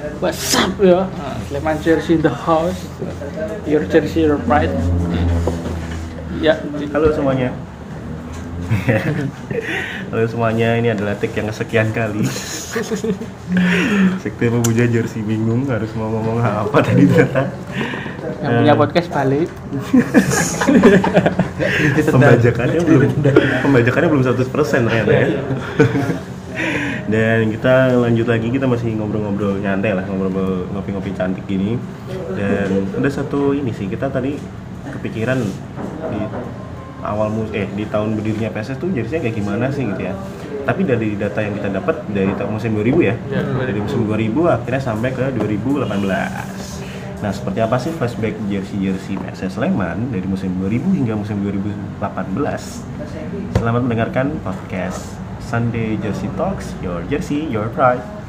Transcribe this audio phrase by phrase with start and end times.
[0.00, 1.04] What's up ya?
[1.20, 2.88] Ah, Sleman Jersey in the house.
[3.68, 4.72] Your jersey, your pride.
[6.40, 6.56] Ya,
[6.96, 7.52] Halo semuanya.
[10.08, 12.24] Halo semuanya, ini adalah take yang kesekian kali.
[14.24, 17.52] Sekte pemuja jersey bingung harus mau ngomong apa tadi ternyata.
[18.40, 19.52] yang punya podcast balik.
[22.08, 23.20] Pembajakannya belum
[23.68, 24.48] pembajakannya belum 100%
[24.88, 25.28] ternyata ya.
[27.06, 31.78] Dan kita lanjut lagi, kita masih ngobrol-ngobrol nyantai lah, ngobrol ngopi-ngopi cantik gini.
[32.36, 34.36] Dan ada satu ini sih, kita tadi
[34.90, 35.38] kepikiran
[36.10, 36.20] di
[37.00, 40.14] awal mus eh di tahun berdirinya PSS tuh jersey kayak gimana sih gitu ya.
[40.68, 44.44] Tapi dari data yang kita dapat dari tahun musim 2000 ya, Ya, dari musim 2000
[44.52, 45.88] akhirnya sampai ke 2018.
[47.20, 52.00] Nah, seperti apa sih flashback jersey-jersey PSS Sleman dari musim 2000 hingga musim 2018?
[53.60, 55.19] Selamat mendengarkan podcast
[55.50, 58.19] Sunday Jersey Talks, Your Jersey, Your Pride.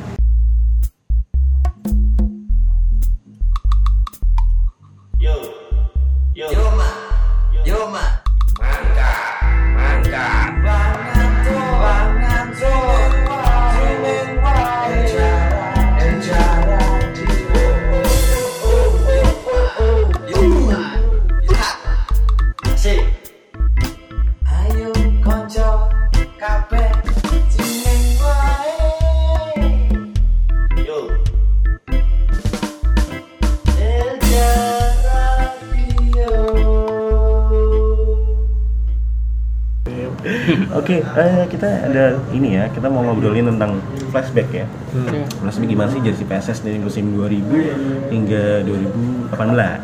[41.62, 43.78] Kita ada ini ya, kita mau ngobrolin tentang
[44.10, 44.66] flashback ya.
[45.14, 45.30] Ya.
[45.30, 49.30] Flashback gimana sih jersey PSS dari musim 2000 hingga 2018?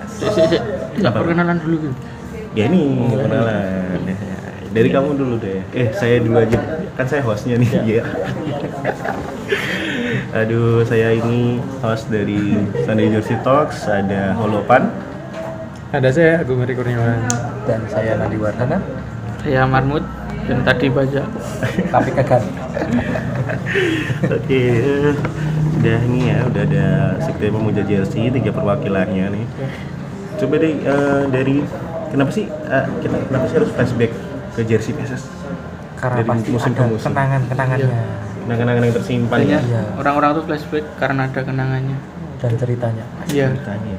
[0.09, 0.61] Sik, sik, sik.
[0.97, 1.21] Kita Apa?
[1.21, 1.95] perkenalan dulu gitu.
[2.57, 4.01] Ya ini kenalan.
[4.73, 5.61] Dari kamu dulu deh.
[5.77, 6.57] Eh, saya dulu aja.
[6.97, 7.69] Kan saya hostnya nih.
[7.85, 8.03] Iya.
[10.33, 12.57] Aduh, saya ini host dari
[12.89, 13.85] Sunday Jersey Talks.
[13.85, 14.89] Ada Holopan.
[15.93, 17.21] Ada saya Agung Heri Kurniawan.
[17.69, 18.79] dan saya Nadi Wardana
[19.43, 20.03] Saya Marmut
[20.47, 21.23] dan tadi baca.
[21.89, 22.41] tapi kagak
[24.27, 24.61] Oke,
[25.77, 26.85] udah ini ya, udah ada
[27.19, 29.45] sekte pemuja jersey tiga perwakilannya nih.
[30.35, 31.55] Coba deh eh, dari
[32.09, 34.11] kenapa sih eh, kita kenapa sih harus flashback
[34.53, 35.23] ke jersey PSS?
[35.95, 37.09] karena Dari pasti musim ke ada musim.
[37.09, 37.89] kenangan kenangannya
[38.37, 39.41] Kenangan-kenangan yang tersimpan ya.
[39.49, 39.81] Banyak Iya.
[39.97, 41.97] orang-orang tuh flashback karena ada kenangannya.
[42.37, 43.45] dan ceritanya Iya.
[43.49, 43.97] Ceritanya.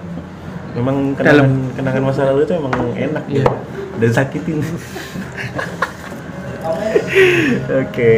[0.72, 1.18] Memang Dalam.
[1.18, 3.42] kenangan kenangan masa lalu itu emang enak Iya.
[3.42, 3.46] ya.
[3.98, 4.58] Dan sakitin.
[7.82, 8.12] Oke,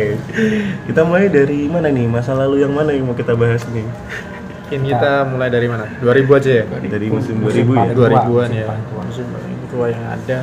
[0.87, 2.07] kita mulai dari mana nih?
[2.07, 3.85] Masa lalu yang mana yang mau kita bahas nih?
[3.85, 5.85] Mungkin kita mulai dari mana?
[5.99, 6.65] 2000 aja ya?
[6.69, 7.75] Dari musim 2000 musim ya.
[7.75, 8.67] paling tua, 2000-an musim ya.
[9.03, 10.39] Musim paling tua yang ada.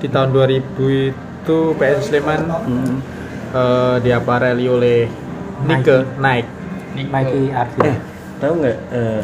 [0.00, 2.96] Di tahun 2000 itu PS Sleman Hmm.
[4.00, 4.98] diapareli oleh
[5.66, 6.48] Nike, Nike.
[6.96, 7.96] Nike Arvin Eh,
[8.40, 8.76] tahu nggak?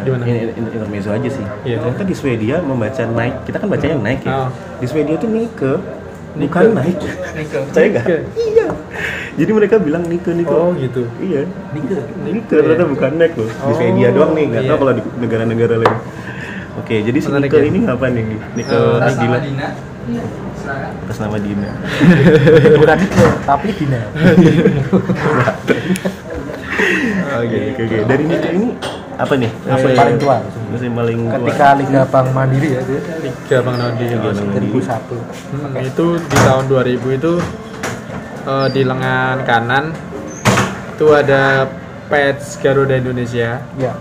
[0.05, 0.25] mana?
[0.27, 1.45] ini ini intermezzo aja sih.
[1.65, 1.81] Iya.
[1.81, 4.35] Ternyata di Swedia membaca Nike, kita kan bacanya Nike ya.
[4.37, 4.49] Oh.
[4.77, 5.96] Di Swedia itu Nike, Nike.
[6.39, 7.09] Bukan Nike.
[7.33, 7.57] Nike.
[7.67, 8.07] Percaya nggak?
[8.35, 8.67] Iya.
[9.37, 10.49] Jadi mereka bilang Nike, Nike.
[10.49, 11.09] Oh gitu.
[11.19, 11.49] Iya.
[11.73, 13.49] Nike Nike ternyata bukan Nike loh.
[13.49, 14.71] Di Oh, Swedia doang nih, nggak iya.
[14.71, 15.97] tahu kalau di negara-negara lain.
[16.77, 17.65] Oke, jadi si Nike ya.
[17.65, 18.25] ini apa nih?
[18.53, 19.39] Nike Eh, Dila.
[21.07, 21.71] Atas nama Dina.
[22.81, 24.01] bukan Nike tapi Dina
[27.37, 27.97] Oke, oke, oke.
[28.07, 28.69] Dari Nike ini
[29.17, 29.49] apa nih?
[29.49, 31.33] musim Eh, paling tua Musim paling tua.
[31.39, 34.05] ketika Liga Bank Mandiri ya dia Liga Bang Nadi.
[34.05, 34.69] Liga Bang Nadi.
[34.69, 35.17] 2001
[35.47, 36.85] Hmm, itu di tahun 2000
[37.15, 37.33] itu
[38.45, 39.85] eh, di lengan kanan
[40.91, 41.69] itu ada
[42.07, 43.61] patch Garuda Indonesia.
[43.75, 43.93] ya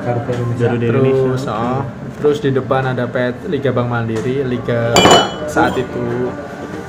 [0.00, 1.52] Garuda Indonesia Garuda terus Indonesia.
[1.54, 1.82] oh,
[2.16, 4.92] terus di depan ada pet Liga Bank Mandiri Liga
[5.46, 6.28] saat itu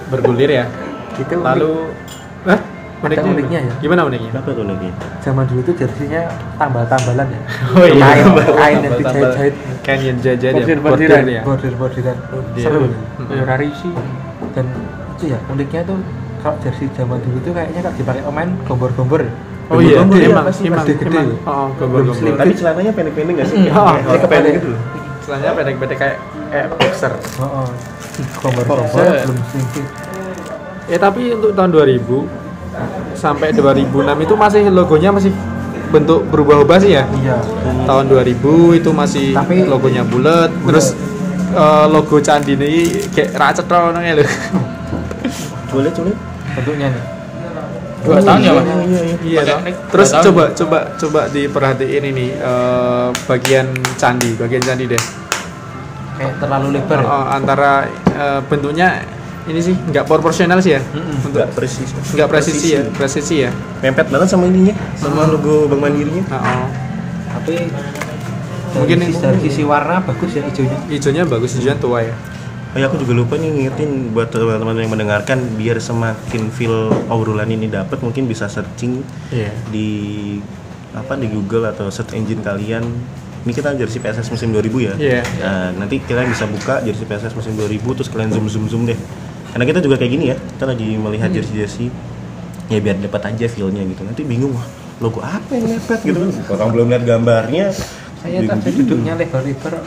[0.08, 0.66] bergulir ya
[1.16, 1.94] itu lalu
[2.46, 2.60] eh
[2.98, 3.74] uniknya, uniknya ya?
[3.78, 4.90] gimana uniknya Apa tuh Nike?
[5.20, 6.22] zaman dulu itu jersinya
[6.56, 11.20] tambal-tambalan ya oh kain tambah- kain yang tambah- dijahit-jahit kain yang jahit ya Bordir-bordiran.
[11.20, 12.18] bordir ya bordir-bordiran
[12.54, 12.88] Dia- seru.
[13.28, 13.94] Ya, Rari sih.
[14.52, 14.66] dan
[15.12, 15.98] itu ya uniknya tuh
[16.40, 19.22] kalau jersey zaman dulu tuh kayaknya kalau dipakai pemain gombor-gombor
[19.66, 21.10] oh iya Gombor-gombor ya, emang pasti emang gede-gede.
[21.10, 23.58] emang oh gombor-gombor Belum Tapi celananya pendek-pendek nggak sih?
[23.68, 24.54] Oh, pendek kependek.
[24.56, 24.72] gitu.
[25.20, 26.18] setelahnya pendek-pendek kayak
[26.48, 27.70] kayak boxer Oh, oh.
[28.40, 29.16] gombor-gombor Gombor.
[29.20, 29.38] belum
[30.86, 32.45] eh tapi untuk tahun 2000
[33.14, 33.88] sampai 2006
[34.20, 35.32] itu masih logonya masih
[35.86, 37.38] bentuk berubah-ubah sih ya iya
[37.86, 38.42] tahun 2000
[38.76, 40.92] itu masih Tapi- logonya bulat terus
[41.52, 42.72] eh, logo candi ini
[43.10, 44.26] kayak racet tau nangnya lho
[45.68, 46.16] Boleh, boleh.
[46.54, 47.04] bentuknya nih
[48.00, 48.62] Dua tahun ya, Mas?
[48.62, 49.02] Iya, iya,
[49.42, 49.42] iya.
[49.66, 50.24] iya terus tahun.
[50.24, 55.04] coba coba coba diperhatiin ini eh, bagian candi bagian candi deh
[56.16, 57.72] kayak terlalu lebar ya Eh, antara
[58.08, 59.02] eh, bentuknya
[59.46, 61.94] ini sih nggak proporsional sih ya untuk Nggak presisi.
[62.14, 66.24] nggak presisi ya presisi ya Mepet banget sama ininya, sama logo Bank Mandirinya.
[66.28, 66.68] Nah, oh.
[67.36, 67.54] Tapi
[68.76, 70.76] Mungkin dari sisi warna bagus ya hijaunya.
[70.92, 72.12] Hijaunya bagus, hijaunya tua ya.
[72.74, 77.48] Oh ya aku juga lupa nih ngingetin buat teman-teman yang mendengarkan biar semakin feel obrolan
[77.48, 79.00] ini dapat mungkin bisa searching
[79.32, 79.48] Iya.
[79.72, 79.88] di
[80.92, 82.84] apa di Google atau search engine kalian.
[83.46, 84.94] Ini kita jersey PSS musim 2000 ya.
[84.98, 85.22] Iya.
[85.40, 88.98] Nah, nanti kalian bisa buka jersey PSS musim 2000 terus kalian zoom zoom zoom deh.
[89.56, 90.36] Karena kita juga kayak gini ya.
[90.36, 91.38] Kita lagi melihat Hmm.
[91.40, 91.88] jersey-jersey
[92.68, 94.04] ya biar dapat aja feel-nya gitu.
[94.04, 94.68] Nanti bingung wah
[95.00, 96.30] logo apa yang lepet gitu kan.
[96.52, 97.72] Orang belum lihat gambarnya.
[98.20, 99.80] Saya tadi duduknya lebar-lebar.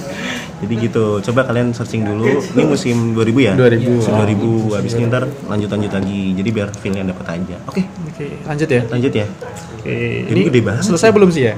[0.60, 2.40] Jadi gitu, coba kalian searching dulu.
[2.48, 3.52] Ini musim 2000 ya?
[3.56, 3.92] 2000.
[3.92, 4.72] Musim 2000.
[4.72, 6.22] Habis ini ntar lanjut-lanjut lagi.
[6.32, 7.56] Jadi biar feel-nya dapat aja.
[7.64, 8.80] Oke, Oke, lanjut ya.
[8.88, 9.26] lanjut ya.
[9.76, 9.96] Oke,
[10.28, 11.54] Ini ini gede banget selesai belum sih ya?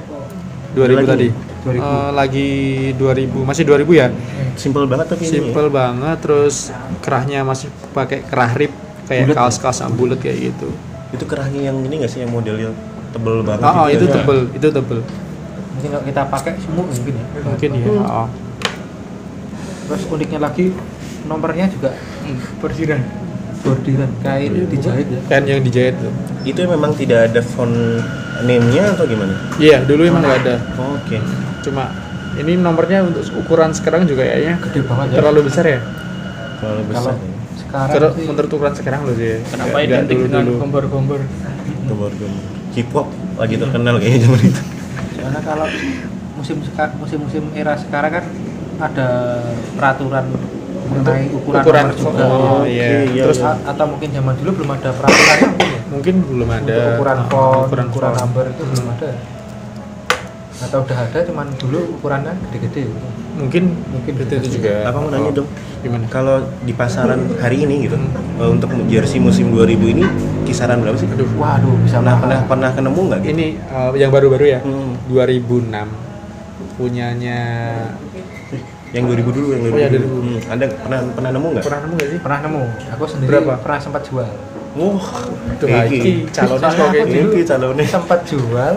[0.74, 1.06] 2000 Lagi.
[1.06, 1.28] tadi.
[1.62, 1.78] 2000.
[1.78, 2.50] Eh, lagi
[2.98, 4.06] 2000, masih 2000 ya?
[4.58, 5.32] Simple banget tapi ini.
[5.38, 8.72] Simple banget terus kerahnya masih pakai kerah rib
[9.06, 9.40] kayak Bulet ya?
[9.46, 10.68] kaos-kaos yang bulat kayak gitu.
[10.68, 11.14] Ya.
[11.18, 12.72] Itu kerahnya yang ini nggak sih yang modelnya
[13.12, 14.14] tebel banget Oh, oh, itu ya?
[14.18, 14.98] tebel, itu tebel.
[15.72, 17.24] Mungkin kalau kita pakai semua mungkin ya.
[17.46, 17.86] Mungkin ya.
[18.02, 18.28] Oh.
[19.88, 20.64] Terus uniknya lagi
[21.28, 21.90] nomornya juga
[22.58, 23.00] bordiran.
[23.62, 25.20] Bordiran kain dijahit ya.
[25.30, 26.12] Kan yang dijahit tuh.
[26.42, 28.02] Itu memang tidak ada font
[28.42, 29.38] name-nya atau gimana?
[29.62, 30.54] Iya, dulu emang nggak ada.
[30.98, 31.22] Oke.
[31.62, 31.84] Cuma
[32.34, 35.16] ini nomornya untuk ukuran sekarang juga kayaknya Gede banget ya.
[35.18, 35.80] terlalu besar ya.
[35.80, 35.92] Kalau
[36.60, 37.30] Kalau besar ya.
[37.54, 39.34] sekarang Terus sih menurut ukuran sekarang loh sih.
[39.44, 40.60] Kenapa nggak identik dengan dulu-dulu.
[40.60, 41.20] gambar-gambar?
[41.84, 42.44] Gambar-gambar.
[42.72, 44.62] Hip hop lagi terkenal kayaknya zaman itu.
[45.12, 45.66] soalnya kalau
[46.34, 46.56] musim
[46.98, 48.24] musim-musim era sekarang kan
[48.80, 49.08] ada
[49.72, 50.24] peraturan
[50.82, 52.24] mengenai ukuran, ukuran nomor juga.
[52.26, 52.86] oh, Oke, iya.
[53.06, 55.80] iya, Terus A- atau mungkin zaman dulu belum ada peraturannya mungkin ya.
[55.86, 59.10] mungkin belum ada Untuk ukuran font, ukuran ukuran, number itu belum ada.
[60.62, 62.86] Atau udah ada cuman dulu ukurannya gede-gede.
[63.32, 64.86] Mungkin Mungkin itu, itu juga.
[64.86, 65.48] Apa mau nanya Oh, dong?
[65.80, 66.04] Gimana?
[66.06, 67.96] Kalau di pasaran hari ini gitu,
[68.38, 70.04] eh, untuk jersey musim 2000 ini
[70.44, 71.08] kisaran berapa sih?
[71.08, 73.32] Aduh, Waduh, bisa Pernah pernah pernah ketemu nggak gitu?
[73.32, 74.60] ini uh, yang baru-baru ya.
[74.60, 74.94] Hmm.
[75.08, 75.74] 2006
[76.72, 77.40] punyanya
[78.92, 79.72] Yang 2000 dulu, yang 2000.
[79.72, 80.04] Oh, ya, 2000.
[80.04, 81.64] Hmm, Anda pernah pernah nemu nggak?
[81.64, 82.18] pernah nemu gak sih?
[82.20, 82.62] Pernah nemu.
[82.92, 83.52] Aku sendiri Berapa?
[83.58, 84.28] pernah sempat jual.
[84.72, 85.08] Wah,
[85.52, 87.02] Itu kayak lagi calonnya.
[87.02, 87.86] Mimpi calonnya.
[87.88, 88.74] Sempat jual,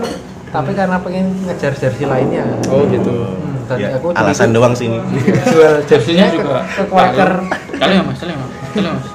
[0.56, 2.48] tapi karena pengen ngejar jersey lainnya.
[2.68, 3.12] Oh gitu.
[3.28, 5.00] Hmm, dan Ya, aku alasan doang sih ini.
[5.46, 7.30] jual jerseynya ke, juga ke kolektor.
[7.76, 9.06] Kali ya mas, kali ya mas, kali mas.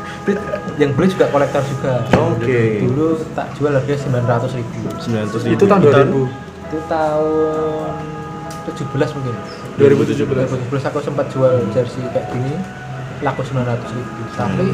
[0.76, 1.92] Yang beli juga kolektor juga.
[2.12, 2.60] Oke.
[2.82, 4.76] Dulu tak jual harganya 900 ribu.
[5.00, 6.28] 900 Itu tahun 2000.
[6.69, 7.90] Itu tahun
[8.69, 9.34] 17 mungkin.
[9.76, 10.28] 2017.
[10.69, 12.52] 2017 aku sempat jual jersey kayak gini
[13.20, 14.12] laku 900 ribu.
[14.31, 14.66] Tapi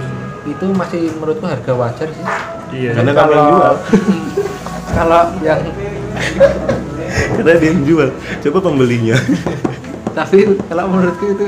[0.46, 2.24] itu masih menurutku harga wajar sih.
[2.72, 2.90] Iya.
[2.98, 3.74] Karena Kalau- kamu yang jual.
[4.96, 5.60] Kalau yang
[7.36, 8.08] Karena dia yang jual.
[8.44, 9.16] Coba pembelinya.
[10.16, 11.46] tapi kalau menurutku itu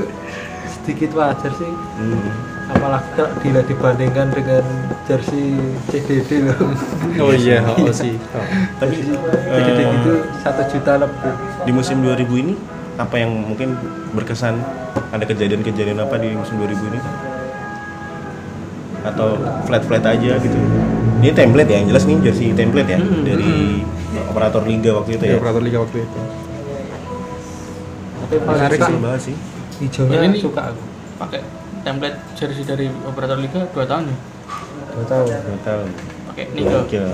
[0.68, 1.72] sedikit wajar sih.
[1.72, 2.28] Hmm.
[2.68, 4.64] Apalagi kalau bila dibandingkan dengan
[5.08, 5.56] jersey
[5.88, 6.76] CDD loh.
[7.24, 8.20] Oh iya, oh sih.
[8.36, 8.44] Oh.
[8.76, 10.12] Tapi CDD eh, itu
[10.44, 11.32] satu juta lebih.
[11.64, 12.54] di musim 2000 ini
[12.98, 13.78] apa yang mungkin
[14.12, 14.58] berkesan
[15.14, 17.00] ada kejadian-kejadian apa di musim 2000 ini
[19.06, 19.38] atau
[19.70, 20.58] flat-flat aja gitu
[21.22, 23.86] ini template ya yang jelas nih jersey template ya Hmm, dari
[24.38, 26.18] operator liga waktu itu Ya, ya operator liga waktu itu.
[28.18, 29.36] Tapi paling Menarik banget sih
[29.78, 30.82] hijaunya Ini- suka aku.
[31.18, 31.40] Pakai
[31.80, 34.16] template jersey dari operator liga 2 tahun ya.
[34.94, 35.24] Gak tahu.
[35.26, 35.82] Gak tahu
[36.28, 36.68] Pakai Nike.
[36.68, 37.06] Gokil.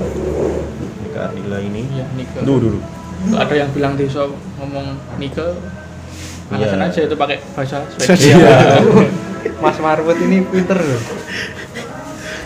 [1.01, 2.05] Nika Ardila ini Iya
[2.43, 2.83] duh, duh.
[3.25, 4.29] Nggak ada yang bilang di shop
[4.59, 4.87] ngomong
[5.17, 5.49] Nike.
[6.45, 6.87] Alasan Iya.
[6.87, 8.05] aja itu pakai bahasa Iya.
[8.05, 8.37] Swedia.
[9.63, 11.01] Mas Marwut ini pinter loh.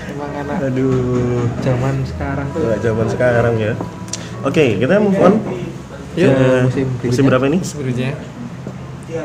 [0.09, 2.63] Emang anak aduh zaman sekarang tuh.
[2.77, 3.73] Zaman sekarang ya
[4.49, 5.35] oke kita move on
[6.19, 6.35] Yuk.
[6.35, 8.11] Ke musim musim berapa ini Sebelumnya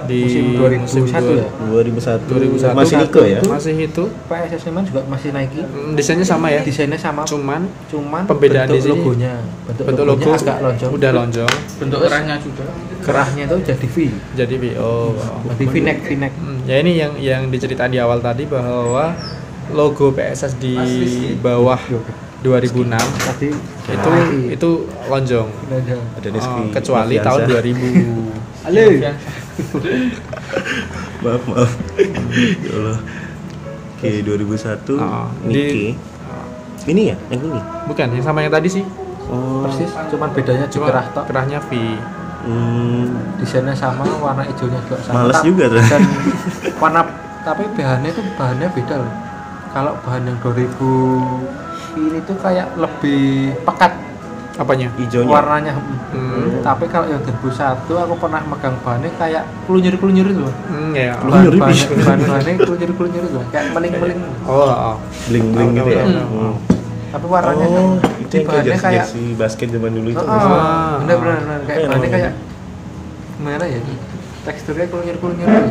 [0.07, 0.47] di
[0.79, 1.47] Musim 2001 ya?
[1.67, 4.03] 2001 2001 masih Nike ya Masih itu.
[4.31, 5.59] PSS Sleman juga masih Nike.
[5.59, 6.63] Hmm, Desainnya sama ya.
[6.63, 9.33] Desainnya sama, Cuman cuman Pembedaan bentuk di sini, logonya,
[9.67, 10.91] bentuk, bentuk logonya logo agak lonjong.
[10.95, 11.53] udah lonjong.
[11.83, 12.63] Bentuk kerahnya juga.
[13.03, 13.97] Kerahnya itu jadi V.
[14.39, 14.63] Jadi V.
[14.79, 15.11] Oh.
[15.51, 16.33] Jadi V-neck, V-neck.
[16.39, 19.11] Hmm, ya ini yang yang diceritain di awal tadi bahwa
[19.75, 20.79] logo PSS di
[21.43, 21.79] bawah
[22.43, 22.91] 2006
[23.23, 23.49] Tadi
[23.85, 24.11] itu
[24.51, 24.69] itu
[25.07, 25.47] lonjong.
[25.65, 26.03] lonjong.
[26.13, 27.25] ada Oh, kecuali Noviansa.
[27.25, 28.63] tahun 2000.
[28.63, 28.83] Halo.
[31.23, 31.71] maaf maaf
[32.59, 32.97] ya Allah
[33.93, 35.95] oke 2001 Oh, Nike di-
[36.85, 38.83] ini ya yang ini Bukan, yang sama yang tadi sih.
[39.23, 41.23] oh Persis, cuman bedanya Cuma kerah tok.
[41.27, 41.71] kerahnya V.
[42.43, 45.23] hmm, Desainnya sama, warna hijaunya juga sama.
[45.23, 45.79] Males juga tuh.
[45.81, 46.01] Dan
[46.83, 47.01] warna
[47.41, 49.11] tapi bahannya itu bahannya beda loh.
[49.69, 53.93] Kalau bahan yang 2000 ini tuh kayak lebih pekat
[54.53, 54.85] Apanya?
[55.01, 55.73] hijaunya warnanya.
[56.13, 56.61] Hmm.
[56.61, 60.53] Tapi kalau yang 2001 aku pernah megang bahannya kayak kelunyur-kelunyur itu loh.
[60.69, 61.17] Hmm, ya.
[61.17, 61.53] Kelunyur.
[61.57, 61.85] Bahan, bisa.
[61.89, 64.19] bahan, bahan bahannya kelunyur-kelunyur itu loh, kayak meling-meling.
[64.45, 64.95] Oh, oh.
[65.25, 66.05] bling bling gitu ya.
[66.05, 66.53] Hmm.
[67.09, 67.85] Tapi warnanya oh kan
[68.21, 70.49] itu yang kayak bahannya jersey, kayak jersey basket zaman dulu itu Oh, sih?
[70.49, 70.93] Ah.
[71.01, 71.59] bener bener bener.
[71.65, 72.13] kayak Iya, bahannya namanya.
[72.13, 72.33] kayak
[73.33, 73.79] gimana ya
[74.43, 75.61] teksturnya kulinyir kulinyir ya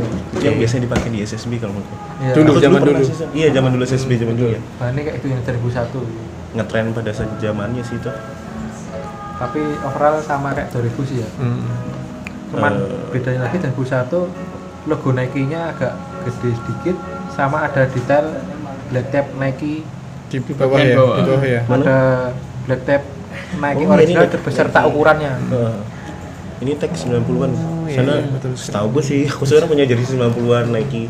[0.43, 2.99] yang biasanya dipakai di SSB kalau menurutku Ya, Dulu, zaman dulu.
[3.03, 7.11] sih, iya zaman dulu SSB zaman dulu ya bahannya kayak itu yang 2001 ngetren pada
[7.11, 8.11] saat zamannya sih itu
[9.35, 11.67] tapi overall sama kayak 2000 sih ya Hmm.
[12.49, 13.11] cuman Eh.
[13.11, 14.29] bedanya lagi 2001
[14.85, 16.97] logo Nike nya agak gede sedikit
[17.29, 18.27] sama ada detail
[18.89, 19.83] black tape Nike
[20.29, 21.17] di bawah ya, bawah.
[21.17, 21.61] di bawah ya.
[21.67, 21.83] Mana?
[21.83, 21.99] ada
[22.65, 23.05] black tape
[23.55, 25.77] Nike Oh, original terbesar tak ukurannya Nah,
[26.59, 27.53] ini tag 90-an.
[27.93, 28.51] Iya, Sana iya, betul.
[28.55, 31.05] setahu gue sih, aku sekarang punya jersey 90-an Nike.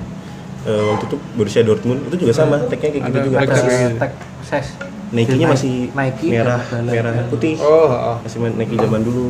[0.63, 3.39] Eh, waktu itu Borussia Dortmund itu juga sama, tagnya kayak gitu Ada juga.
[3.41, 3.99] gitu.
[3.99, 4.13] tag
[4.43, 4.67] ses
[5.11, 7.55] Nike-nya Nike- masih Nike merah, merah putih.
[7.59, 8.17] Oh, oh.
[8.21, 9.27] Masih main Nike zaman dulu.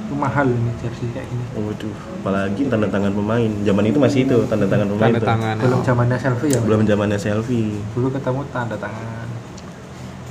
[0.00, 3.46] itu mahal ini jersey kayak gini Waduh, apalagi tanda tangan pemain.
[3.60, 5.06] Zaman itu masih itu tanda tangan pemain.
[5.06, 5.54] tanda tangan.
[5.56, 6.58] belum zamannya selfie ya?
[6.60, 7.78] Belum zamannya selfie.
[7.94, 9.26] dulu ketemu tanda tangan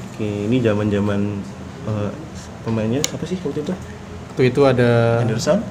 [0.10, 1.20] Oke, ini zaman-zaman
[1.86, 2.12] eh,
[2.62, 3.72] pemainnya siapa sih waktu itu?
[4.30, 4.90] Waktu itu ada
[5.22, 5.64] Anderson?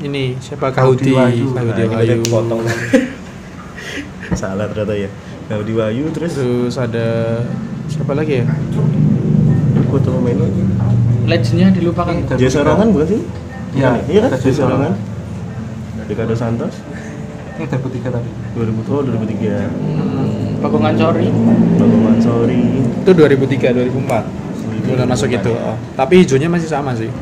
[0.00, 1.46] Ini siapa Kahudi Kahudi, Wahyu.
[1.52, 2.24] Kahudi Nah, ini Wahyu.
[2.28, 2.60] potong.
[4.40, 5.10] Salah ternyata ya.
[5.50, 7.06] Gaudi Wahyu terus Terus ada
[7.90, 8.46] siapa lagi ya?
[9.86, 10.46] Aku tuh pemainnya.
[11.26, 12.14] Legendnya dilupakan.
[12.14, 13.20] Ini Jaya Sorangan bukan sih?
[13.74, 14.30] Iya, iya kan?
[14.38, 14.92] Jaya Jaya Sorangan.
[14.94, 16.06] Sorangan.
[16.10, 16.74] Ricardo Santos
[17.60, 19.68] ini 2003 tadi 2000 oh 2003.
[19.68, 21.28] Hmm, Pakungan Cori.
[21.76, 22.60] Bang Mansori.
[23.04, 24.24] Itu 2003, 2004.
[24.96, 25.52] Udah masuk itu.
[25.52, 25.76] Oh.
[25.92, 27.12] Tapi hijaunya masih sama sih.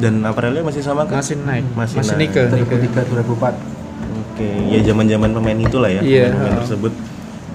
[0.00, 1.20] Dan aparelnya masih sama kan?
[1.20, 1.64] Masih naik.
[1.72, 2.32] Masih Masih, naik.
[2.32, 2.46] nickel.
[2.48, 3.54] 2003 2004
[4.32, 6.00] Oke, ya zaman-zaman pemain itulah ya.
[6.00, 6.60] Iya, Pemain-pemain heeh.
[6.64, 6.92] tersebut.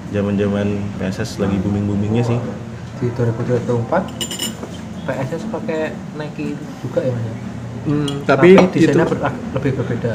[0.07, 2.39] Zaman-zaman PSS lagi booming-boomingnya sih.
[2.95, 4.07] di 2003 2004
[5.03, 5.79] PSS pakai
[6.15, 7.25] Nike juga ya Mas?
[7.83, 10.13] Hmm, tapi, itu desainnya ber- ah, lebih berbeda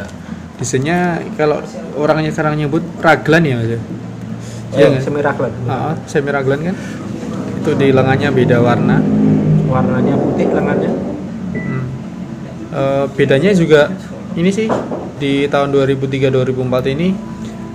[0.57, 0.99] desainnya
[1.37, 1.61] kalau
[1.95, 3.69] orangnya sekarang nyebut raglan ya Mas.
[3.69, 3.81] ya?
[4.71, 5.03] Iya oh, nggak?
[5.03, 6.77] semi raglan Ah, semi raglan kan?
[7.61, 8.97] Itu di lengannya beda warna.
[9.69, 10.91] warnanya putih lengannya.
[12.71, 13.91] Eh, bedanya juga
[14.33, 14.71] ini sih
[15.19, 17.09] di tahun 2003-2004 ini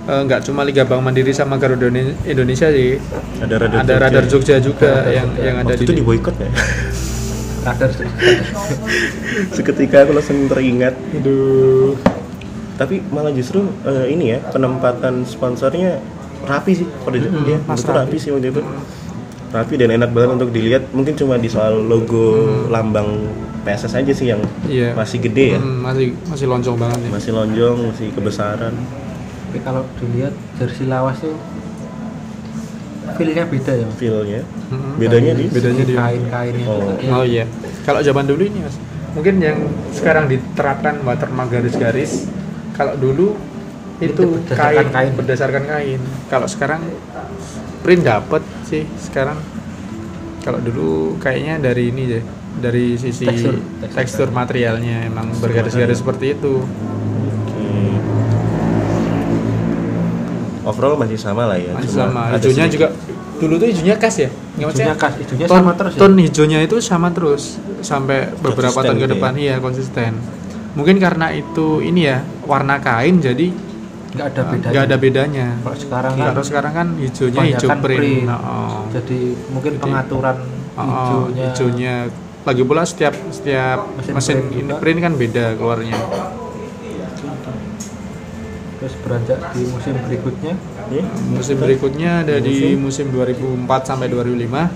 [0.06, 1.92] eh, nggak cuma Liga Bank Mandiri sama Garuda
[2.24, 2.96] Indonesia sih,
[3.36, 5.44] Ada radar ada Radar Jogja juga Radar yang Jogja.
[5.44, 6.48] yang ada Waktu di itu diboikot ya.
[7.62, 7.90] radar
[9.52, 10.94] Seketika aku langsung teringat.
[11.12, 11.92] Aduh.
[12.76, 16.00] Tapi malah justru eh, ini ya penempatan sponsornya
[16.44, 17.58] rapi sih pada Mm-mm, dia.
[17.64, 17.88] Rapi.
[17.90, 18.62] rapi sih waktu itu.
[19.48, 20.90] Rapi dan enak banget untuk dilihat.
[20.90, 22.34] Mungkin cuma di soal logo
[22.66, 23.24] lambang
[23.62, 24.92] PSS aja sih yang Iya.
[24.92, 25.58] masih gede ya.
[25.58, 27.10] Hmm, masih masih loncong banget ya.
[27.10, 28.74] Masih lonjong, masih kebesaran.
[29.46, 31.32] tapi kalau dilihat jersey lawas tuh
[33.16, 33.86] feelnya beda ya.
[33.94, 34.42] Feel-nya.
[34.68, 34.98] Mm-mm.
[34.98, 36.90] Bedanya di Bedanya di- kain-kainnya Oh.
[37.12, 37.46] Oh iya.
[37.82, 38.76] Kalau zaman dulu ini mas,
[39.14, 39.58] mungkin yang
[39.90, 42.26] sekarang diterapkan watermark garis-garis.
[42.74, 43.38] Kalau dulu
[43.96, 45.12] itu Itu berdasarkan kain, kain.
[45.14, 46.00] berdasarkan kain.
[46.28, 46.80] Kalau sekarang
[47.80, 49.38] print dapet sih sekarang.
[50.42, 52.22] Kalau dulu kayaknya dari ini deh,
[52.62, 53.58] dari sisi Tekstur.
[53.82, 54.28] tekstur, Tekstur.
[54.30, 56.62] materialnya emang bergaris-garis seperti itu.
[57.50, 57.96] Hmm.
[60.66, 61.74] Overall masih sama lah ya.
[61.74, 62.30] Masih sama.
[62.38, 62.94] Hijaunya juga
[63.36, 64.30] dulu tuh hijaunya khas ya.
[64.30, 67.42] Nggak maksudnya hijaunya khas hijaunya ton, sama terus ya ton hijaunya itu sama terus
[67.84, 69.42] sampai beberapa Konsisten tahun ke gitu depan ya?
[69.42, 70.12] iya konsisten.
[70.76, 73.65] Mungkin karena itu ini ya warna kain jadi
[74.16, 75.46] nggak ada bedanya nggak ada bedanya.
[75.58, 77.82] kalau sekarang kan Kalau sekarang kan hijaunya hijau print.
[77.84, 78.26] print.
[78.28, 78.80] Oh.
[78.90, 80.36] jadi mungkin Jadi, pengaturan
[80.72, 81.94] Oh, oh, hijaunya hijaunya
[82.42, 84.74] lagi pula setiap setiap Mesin mesin, print ini juga.
[84.78, 85.96] print kan beda keluarnya.
[88.76, 90.54] terus beranjak di musim berikutnya
[90.86, 91.02] Iya.
[91.26, 94.70] Musim berikutnya ada di musim 2004 sampai 2005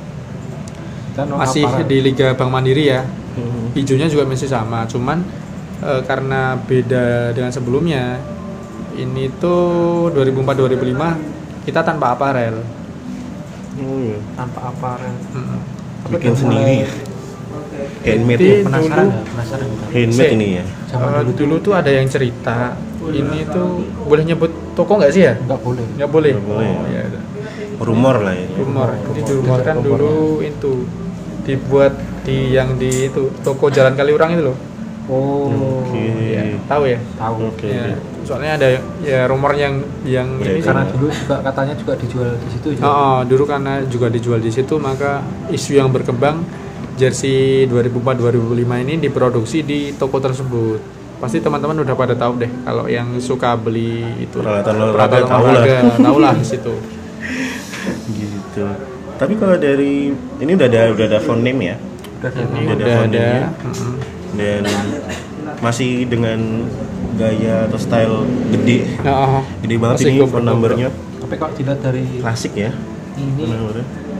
[1.06, 1.86] kita no masih aparat.
[1.86, 3.06] di Liga Bank Mandiri ya.
[3.30, 3.70] Hmm.
[3.72, 5.22] hijaunya juga masih sama cuman
[5.80, 8.18] eh, karena beda dengan sebelumnya
[8.92, 9.60] ini tuh
[10.10, 11.18] 2004-2005
[11.62, 12.56] kita tanpa aparel
[13.80, 14.18] Oh, iya.
[14.34, 15.14] tanpa aparel.
[16.02, 16.90] Tapi Bikin sendiri mulai ya.
[18.02, 18.56] Handmade ya.
[18.62, 19.66] penasaran dulu- penasaran?
[19.90, 20.64] Handmade Se- ini ya.
[20.86, 23.68] Zaman Eh, dulu dulu tuh ada yang cerita ini tuh
[24.02, 26.68] boleh nyebut toko nggak sih ya nggak boleh nggak boleh Nggak boleh.
[26.68, 27.22] oh, ya udah.
[27.80, 28.46] Rumor lah ya.
[28.54, 29.58] rumor ini Rumor.
[29.64, 29.80] Rumor.
[29.80, 30.72] dulu itu
[31.42, 34.56] dibuat di yang di itu toko Jalan Kaliurang itu loh
[35.08, 36.04] oh Oke.
[36.30, 37.66] ya, tahu ya tahu Oke.
[37.66, 38.19] Ya, oke.
[38.30, 38.68] Soalnya ada
[39.02, 39.74] ya rumor yang
[40.06, 42.84] yang Iya, ini sih karena dulu juga katanya juga dijual di situ juga.
[42.84, 45.18] Oh, oh, dulu karena juga dijual di situ maka
[45.50, 46.46] isu yang berkembang
[46.94, 50.78] jersey 2004-2005 ini diproduksi di toko tersebut.
[51.18, 55.64] Pasti teman-teman udah pada tahu deh kalau yang suka beli itu Peralatan olahraga tahu lah.
[55.98, 56.74] tahu lah di situ.
[58.10, 58.64] Gitu.
[59.16, 60.08] Tapi kalau dari
[60.38, 61.76] ini udah ada udah ada phone name ya
[62.20, 62.96] udah ada Ini Udah ada udah ada.
[62.96, 63.48] foundingnya.
[63.64, 63.94] mm-mm.
[64.32, 64.62] dan
[65.58, 66.38] masih dengan
[67.12, 68.16] gaya atau style
[68.50, 68.78] gede.
[69.02, 70.88] Oh, Gede banget Masih ini phone numbernya.
[71.20, 72.70] tapi kalau dilihat dari Klasik ya.
[73.14, 73.44] ini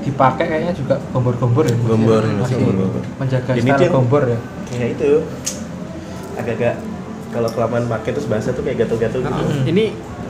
[0.00, 1.86] dipakai kayaknya juga gombor-gombor ya Mas?
[1.86, 3.02] Gombor, masih gombor-gombor.
[3.16, 4.38] menjaga Ini style dia- gombor ya
[4.72, 5.10] Ya itu.
[6.32, 6.74] agak-agak
[7.30, 9.30] kalau kelamaan pakai terus basah tuh kayak gatel-gatel gitu.
[9.30, 9.84] Nah, ini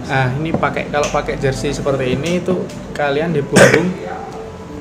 [0.07, 3.89] ah ini pakai kalau pakai jersey seperti ini itu kalian di punggung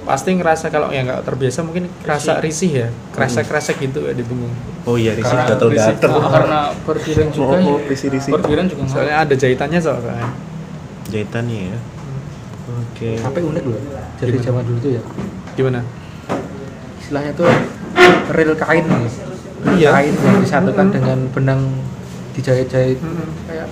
[0.09, 4.25] pasti ngerasa kalau yang nggak terbiasa mungkin kerasa risih ya kerasa kerasa gitu ya di
[4.25, 4.49] punggung
[4.89, 6.09] Oh iya, risih Karena gatel-gatel.
[6.09, 8.31] Oh, karena bordiran juga Oh, oh, risih-risih.
[8.33, 10.33] Bordiran juga soalnya ada jahitannya soalnya
[11.13, 11.77] Jahitannya ya.
[12.73, 13.11] Oke.
[13.21, 13.81] Tapi unik loh.
[14.17, 14.45] Jadi Gimana?
[14.49, 15.03] zaman dulu tuh ya.
[15.53, 15.79] gimana
[16.97, 17.49] Istilahnya tuh
[18.33, 19.11] real kain nih.
[19.77, 19.89] Iya.
[19.93, 21.61] Kain yang disatukan dengan benang
[22.33, 22.97] dijahit-jahit.
[22.97, 23.29] Mm-mm.
[23.45, 23.67] Kayak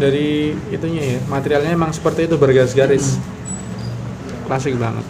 [0.00, 3.20] dari itunya ya materialnya emang seperti itu bergaris-garis
[4.48, 5.04] klasik banget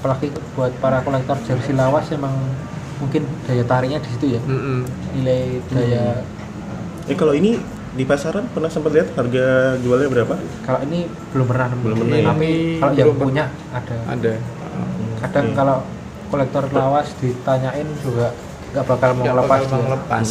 [0.00, 2.32] apalagi buat para kolektor jersey lawas emang
[2.96, 4.40] mungkin daya tariknya di situ ya.
[4.48, 4.88] Mm-mm.
[5.20, 6.24] Nilai daya
[7.04, 10.34] Eh kalau ini di pasaran pernah sempat lihat harga jualnya berapa?
[10.64, 11.04] kalau ini
[11.36, 11.68] belum pernah.
[11.74, 12.26] Belum pernah ya?
[12.32, 13.44] Tapi kalau yang punya
[13.76, 13.96] ada.
[14.08, 14.32] ada
[15.20, 15.56] Kadang Oke.
[15.58, 15.78] kalau
[16.32, 18.32] kolektor lawas ditanyain juga
[18.72, 19.72] nggak bakal mau lepas bakal dia.
[19.74, 20.28] mau lepas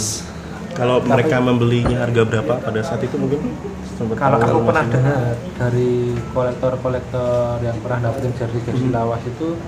[0.74, 3.52] Kalau mereka membelinya harga berapa pada saat itu mungkin
[4.00, 5.24] sempat Kalau aku pernah dengar
[5.60, 5.92] dari
[6.32, 8.96] kolektor-kolektor yang pernah dapetin jersey jersey Hmm.
[8.96, 9.60] lawas itu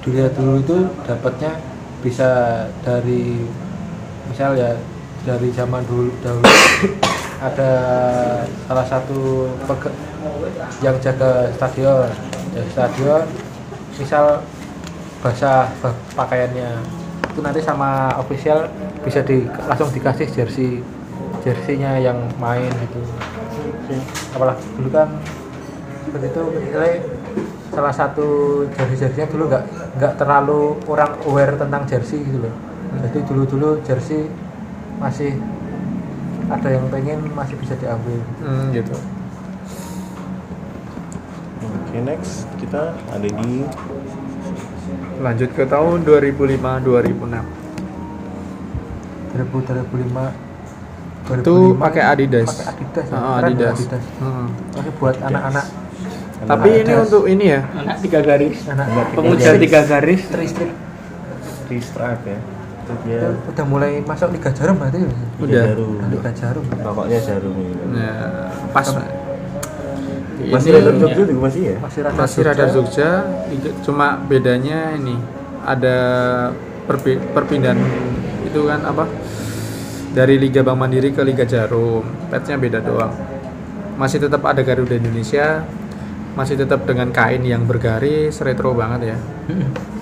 [0.00, 1.58] dilihat dulu itu dapatnya
[2.00, 2.30] bisa
[2.80, 3.42] dari
[4.30, 4.78] misal ya
[5.26, 6.46] dari zaman dulu dahulu.
[7.40, 7.72] Ada
[8.64, 9.96] salah satu pege-
[10.80, 12.08] yang jaga stadion.
[12.54, 13.22] Jaga stadion
[13.98, 14.24] misal
[15.18, 16.78] basah ba- pakaiannya.
[17.26, 18.70] Itu nanti sama official
[19.02, 20.78] bisa di langsung dikasih jersey
[21.40, 23.00] jersinya yang main gitu
[24.34, 25.08] apalagi dulu kan
[26.06, 26.94] seperti itu misalnya
[27.70, 28.28] salah satu
[28.74, 29.64] jersey-jerseynya dulu nggak
[29.98, 32.54] nggak terlalu orang aware tentang jersey gitu loh.
[33.06, 34.26] Jadi dulu-dulu jersey
[34.98, 35.38] masih
[36.50, 38.18] ada yang pengen masih bisa diambil.
[38.42, 38.98] Hmm, gitu.
[41.62, 43.62] Oke next kita ada di
[45.22, 47.44] lanjut ke tahun 2005 2006
[49.36, 50.49] 2000 2005
[51.32, 53.14] itu pakai Adidas pakai Adidas ya.
[53.14, 54.04] Ah, ya Adidas, Adidas.
[54.18, 54.46] Hmm.
[54.70, 55.66] Tapi buat anak-anak
[56.40, 57.04] tapi ini Adidas.
[57.06, 58.56] untuk ini ya Anak tiga garis.
[58.66, 60.20] anak Pemuda tiga garis.
[60.26, 60.72] Tri-strip
[61.70, 62.38] Restrap ya.
[62.82, 65.06] Itu dia udah mulai masuk Liga Jarum berarti ya?
[65.06, 65.62] Liga Udah.
[65.70, 65.94] Jarum.
[66.10, 67.74] Liga Jarum Pokoknya jarum ini.
[67.94, 68.86] Nah, pas
[70.40, 71.76] Masih ini ada Jogja juga masih ya?
[71.78, 73.10] masih rada masih radar Jogja
[73.84, 75.14] cuma bedanya ini
[75.62, 75.96] ada
[76.88, 77.76] perpi- perpindahan
[78.42, 79.04] itu kan apa
[80.10, 83.14] dari Liga Bank Mandiri ke Liga Jarum petnya beda doang
[83.94, 85.62] masih tetap ada Garuda Indonesia
[86.34, 89.18] masih tetap dengan kain yang bergaris retro banget ya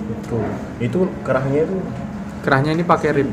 [0.08, 0.38] Itu.
[0.80, 1.76] Itu kerahnya itu
[2.44, 3.30] kerahnya ini pakai rib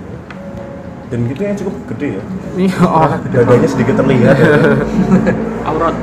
[1.05, 2.23] dan gitu yang cukup gede ya.
[2.57, 4.35] ini oh Dadanya sedikit terlihat.
[4.35, 4.57] ya.
[5.69, 5.95] Aurat.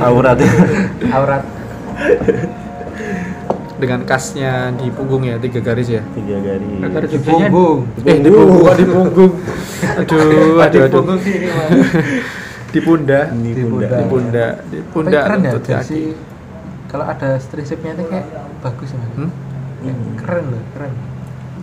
[0.00, 0.38] Aurat.
[1.12, 1.42] aurat
[3.78, 6.82] dengan kasnya di punggung ya tiga garis ya Tiga garis.
[6.82, 9.32] Agar di punggung eh di punggung di punggung
[9.96, 11.70] aduh aduh aduh punggung sih ini Mas.
[12.74, 13.96] di pundak Di pundak.
[13.96, 16.02] di pundak di Tapi pundak keren ya jersey
[16.88, 18.26] kalau ada stripnya itu kayak
[18.60, 19.12] bagus ya Mas.
[19.14, 19.30] Hmm?
[19.78, 20.94] Kayak keren loh keren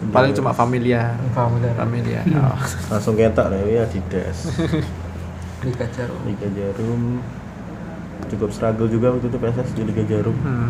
[0.05, 2.57] paling cuma familia familiar familia oh.
[2.93, 4.37] Langsung ketok lah ya Adidas.
[5.63, 7.01] Liga Jarum Liga Jarum
[8.25, 10.35] cukup struggle juga waktu itu PSS di Liga Jarum.
[10.39, 10.69] Hmm.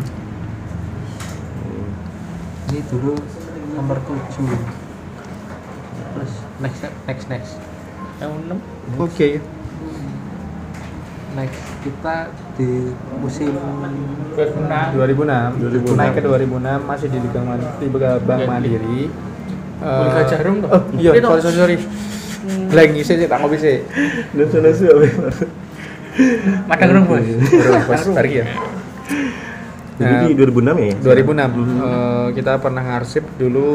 [2.76, 3.16] Ini dulu
[3.72, 4.44] nomor 7
[6.12, 7.52] terus next next next
[8.16, 8.58] Yang enam.
[8.96, 9.28] oke
[11.32, 12.16] next kita
[12.54, 12.68] di
[13.16, 13.52] musim
[14.36, 14.92] 2006.
[14.92, 15.96] 2006 2006.
[15.96, 16.52] naik ke 2006
[16.84, 17.40] masih di Liga
[17.80, 18.48] di Liga Bank Iya.
[18.48, 19.08] Mandiri
[19.78, 20.68] Liga Eh, Jarum toh?
[20.70, 21.28] oh iya Itu.
[21.30, 21.76] sorry sorry sorry
[22.68, 23.76] blank ngisi sih tak ngopi sih
[24.32, 25.14] Nasu-nasu apa ya?
[26.66, 27.20] Madang bos.
[27.20, 28.44] Baru pas tarik ya
[29.96, 30.94] Jadi di 2006 ya?
[30.98, 33.72] 2006 eh, kita pernah ngarsip dulu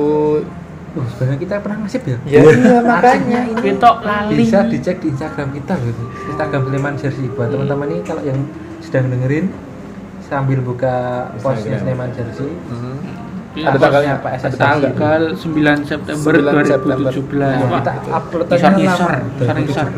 [0.91, 4.33] oh, sebenarnya kita pernah ngasih ya ya iya makanya ini Ketok lali.
[4.37, 8.39] bisa dicek di Instagram kita gitu Instagram Sleman Jersey buat teman-teman ini kalau yang
[8.79, 9.49] sedang dengerin
[10.21, 10.95] sambil buka
[11.37, 11.77] postnya.
[11.77, 12.97] Sleman Jersey Hmm.
[13.51, 17.11] Iya, ada tanggalnya Pak ada tanggal Tanggal 9 September 9 September.
[17.11, 17.35] 2017.
[17.35, 19.11] Nah, kita upload isar isar.
[19.35, 19.91] 2017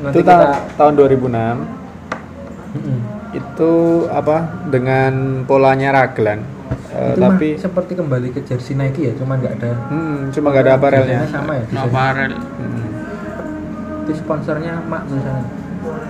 [0.00, 1.30] nanti itu kita ta- tahun 2006
[2.72, 2.98] Mm-mm.
[3.30, 3.72] Itu
[4.10, 4.66] apa?
[4.66, 6.42] Dengan polanya raglan.
[6.90, 10.50] Eh, itu tapi mah seperti kembali ke jersey Nike ya cuman nggak ada hmm, cuma
[10.50, 11.20] nggak ada aparelnya.
[11.30, 11.64] Sama ya?
[11.70, 12.34] No apparel.
[12.34, 12.88] Hmm.
[14.02, 15.46] itu sponsornya mak tulisannya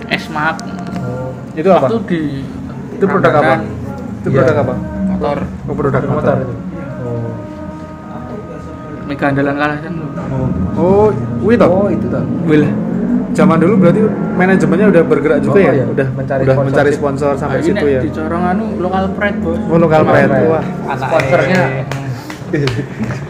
[0.09, 0.57] Es Mark.
[0.97, 1.29] oh.
[1.53, 1.85] Itu apa?
[1.85, 2.21] Itu di
[2.97, 3.53] itu produk apa?
[4.25, 4.37] Itu Iya.
[4.41, 4.73] produk apa?
[5.05, 5.37] Motor.
[5.69, 6.35] Oh, produk motor, motor.
[6.41, 6.55] itu.
[7.05, 7.29] Oh
[9.05, 10.07] Mega andalan kalah kan lu.
[10.81, 11.09] oh.
[11.45, 12.25] Wih toh oh itu tuh.
[13.31, 15.85] Zaman dulu berarti manajemennya udah bergerak juga Oh, ya iya.
[15.85, 16.67] udah Mencari udah sponsorship.
[16.69, 19.59] mencari sponsor sampai Nah, situ ini ya Di corong anu lokal pride bos.
[19.61, 20.47] oh lokal pride pride.
[20.47, 21.63] wah anak Sponsornya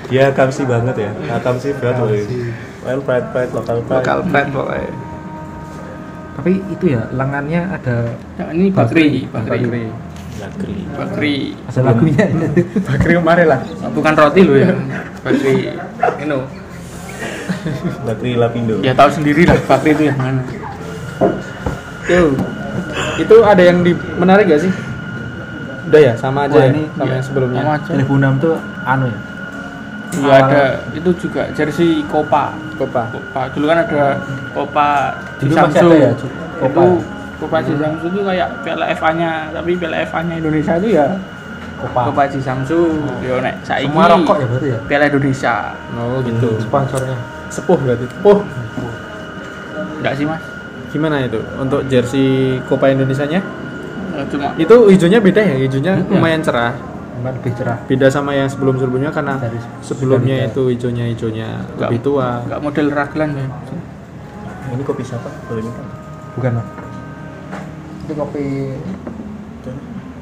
[0.07, 1.11] Dia kamsi banget ya.
[1.13, 2.09] Nah, kamsi banget loh.
[2.81, 3.95] Well, pride pride lokal pride.
[3.95, 4.89] lokal brand pokoknya
[6.31, 7.95] Tapi itu ya lengannya ada
[8.35, 9.83] Nah, ini bakri bakri Bakri.
[10.33, 10.75] Bakri.
[10.91, 12.25] bakri ada lagunya.
[12.81, 13.61] Bakri kemarin lah.
[13.91, 14.73] bukan roti lo ya
[15.21, 15.69] bakri
[16.17, 16.35] ini
[18.07, 18.81] Bakri Lapindo.
[18.81, 20.41] ya tahu sendiri lah bakri itu yang mana
[22.01, 22.33] Tuh.
[23.21, 24.73] Itu ada yang di menarik gak sih?
[25.85, 27.61] Udah ya, sama aja Wah, ya, ini sama ya, yang sebelumnya.
[27.61, 28.55] sama aja 2006 tuh
[28.89, 29.19] anu ya.
[30.11, 33.07] Iya ada itu juga jersey Copa Copa.
[33.15, 34.19] Copa dulu kan ada
[34.51, 34.87] Copa
[35.39, 36.11] Dulu masih ada ya,
[36.59, 36.95] Copa itu?
[37.41, 41.05] Copa Jiangsu itu kayak Piala FA nya tapi Piala FA nya Indonesia itu ya
[41.81, 42.01] Copa.
[42.07, 42.79] Copa Jiangsu
[43.19, 44.79] yo nek saiki Semua rokok ya berarti ya.
[44.85, 45.55] Piala Indonesia
[45.93, 46.49] Oh gitu.
[46.59, 47.17] Sponsornya.
[47.47, 48.05] Sepuh berarti.
[48.07, 48.39] Sepuh.
[49.97, 50.41] enggak sih mas
[50.89, 53.39] Gimana itu untuk jersey Copa Indonesianya?
[54.11, 56.11] Eh, cuma Itu hijaunya beda ya, hijaunya Hmm.
[56.11, 56.75] lumayan cerah.
[57.21, 57.77] Lebih cerah.
[57.85, 62.41] Beda sama yang sebelum-sebelumnya karena Dari sebelumnya Sudah itu hijaunya hijaunya Nggak- lebih tua.
[62.43, 63.45] enggak model raglan ya
[64.69, 65.29] Ini kopi siapa?
[65.45, 65.83] Boleh minta?
[66.33, 66.67] Bukan, Mas.
[68.01, 68.45] Itu kopi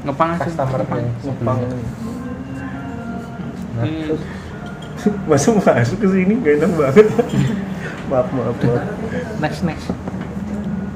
[0.10, 1.58] ngepang aja customer yang Ngepang.
[3.78, 4.22] Nah, terus?
[5.32, 6.34] Masuk masuk ke sini?
[6.43, 7.08] Gak enak banget.
[8.12, 8.84] maaf maaf maaf.
[9.39, 9.88] next next.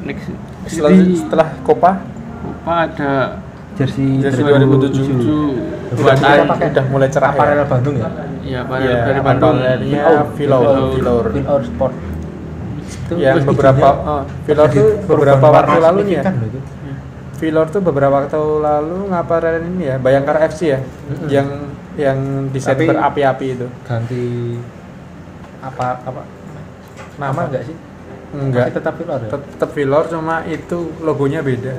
[0.04, 0.28] Next.
[0.68, 1.92] Setelah, Jadi, setelah Copa?
[2.04, 3.12] Copa ada
[3.80, 7.38] jersey, jersey 2007 Bukan buat kita Ai- udah mulai cerah ya.
[7.38, 8.10] aparel Bandung ya?
[8.44, 9.56] Ya pada Iya, dari Bandung.
[10.36, 11.26] Vilor, Vilor.
[11.32, 11.94] Win Our Sport.
[12.84, 16.24] Itu Yang beberapa oh, ada tuh beberapa waktu lalu ya.
[17.44, 21.28] Vilor tuh beberapa waktu lalu ngapain ini ya, Bayangkara FC ya, Mm-mm.
[21.28, 21.48] yang
[21.94, 22.18] yang
[22.50, 23.68] desain berapi-api itu.
[23.84, 24.56] ganti
[25.60, 26.24] apa apa
[27.16, 27.42] nama Apa?
[27.48, 27.78] enggak sih
[28.34, 31.74] Enggak, Masih tetap Vilor ya tetap Vilor cuma itu logonya beda.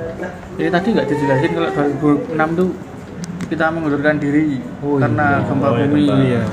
[0.55, 1.69] Jadi tadi nggak dijelasin kalau
[2.31, 2.69] 2006 tuh
[3.45, 5.45] kita mengundurkan diri Oh, karena iya.
[5.45, 6.05] gempa Oh, iya, bumi.
[6.07, 6.15] gempa.
[6.23, 6.43] Iya.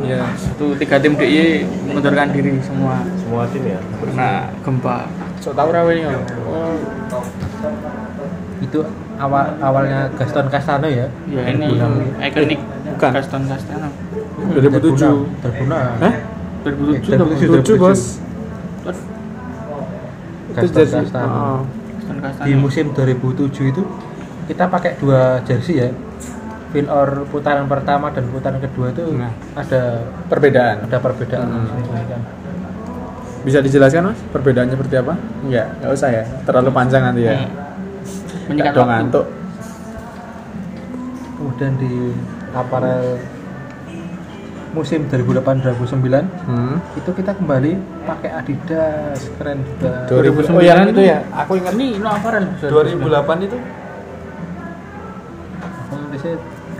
[0.00, 0.22] Iya.
[0.48, 3.80] Itu tiga tim DIY mengundurkan diri semua Semua tim ya.
[4.00, 4.30] karena
[4.64, 4.96] gempa.
[5.36, 6.08] So tahu rawe ini?
[6.48, 6.72] Oh,
[8.70, 8.80] itu
[9.16, 12.22] awal awalnya Gaston Castano ya Ya ini 2006.
[12.22, 13.10] ikonik Bukan.
[13.12, 13.88] Gaston Castano.
[14.52, 15.42] 2007.
[15.42, 16.14] 2006 Hah?
[16.62, 17.66] 2007 2007.
[17.66, 18.00] 7 bos.
[18.80, 20.98] Itu Gaston jersey.
[21.02, 21.26] Castano.
[21.28, 21.60] Oh.
[21.96, 22.46] Gaston Castano.
[22.46, 23.82] di musim 2007 itu
[24.46, 25.90] kita pakai dua jersey ya
[26.70, 29.34] Vilor putaran pertama dan putaran kedua itu Nah.
[29.54, 30.86] ada Perbedaan.
[30.86, 32.22] ada perbedaan Hmm.
[33.40, 34.20] Bisa dijelaskan mas?
[34.28, 35.16] Perbedaannya seperti apa?
[35.40, 36.24] Enggak, nggak usah ya.
[36.44, 37.40] Terlalu panjang nanti ya.
[37.40, 37.48] Hmm
[38.50, 38.90] menyikat waktu.
[38.90, 39.26] Ngantuk
[41.40, 42.12] kemudian di
[42.52, 43.16] aparel
[44.76, 46.76] musim 2008-2009 hmm.
[47.00, 47.72] itu kita kembali
[48.04, 51.18] pakai Adidas keren juga 2009 oh, ya, itu ya?
[51.42, 52.44] Aku ingat ini no aparel.
[52.60, 53.58] 2008 itu?
[55.64, 55.94] Aku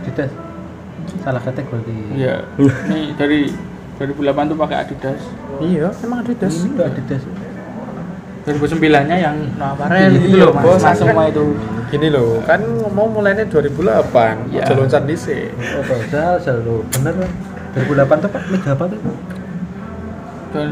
[0.01, 0.31] Adidas.
[1.19, 1.97] Salah kategori.
[2.15, 2.47] Iya.
[2.87, 3.51] Ini dari
[3.99, 5.21] 2008 itu pakai Adidas.
[5.59, 5.87] Iya.
[5.99, 6.53] Emang Adidas?
[6.63, 7.21] Itu Adidas.
[8.59, 10.21] 2009 nya yang kemarin, iya.
[10.25, 11.45] gitu loh mas, oh, semua itu.
[11.91, 12.63] Gini loh kan
[12.95, 14.63] mau mulainya 2008 ya.
[14.63, 17.13] jalur loncat DC oh padahal jalur bener
[17.75, 18.99] 2008 tuh pak liga apa tuh?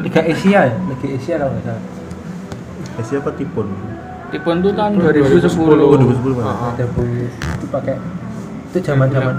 [0.04, 0.76] Liga Asia ya?
[0.76, 1.84] Liga Asia kalau nggak salah.
[3.00, 3.68] Asia apa Tipun?
[4.30, 6.56] Tipun tuh tahun 2010 2010 pak.
[6.80, 7.96] Itu pakai
[8.70, 9.34] itu zaman zaman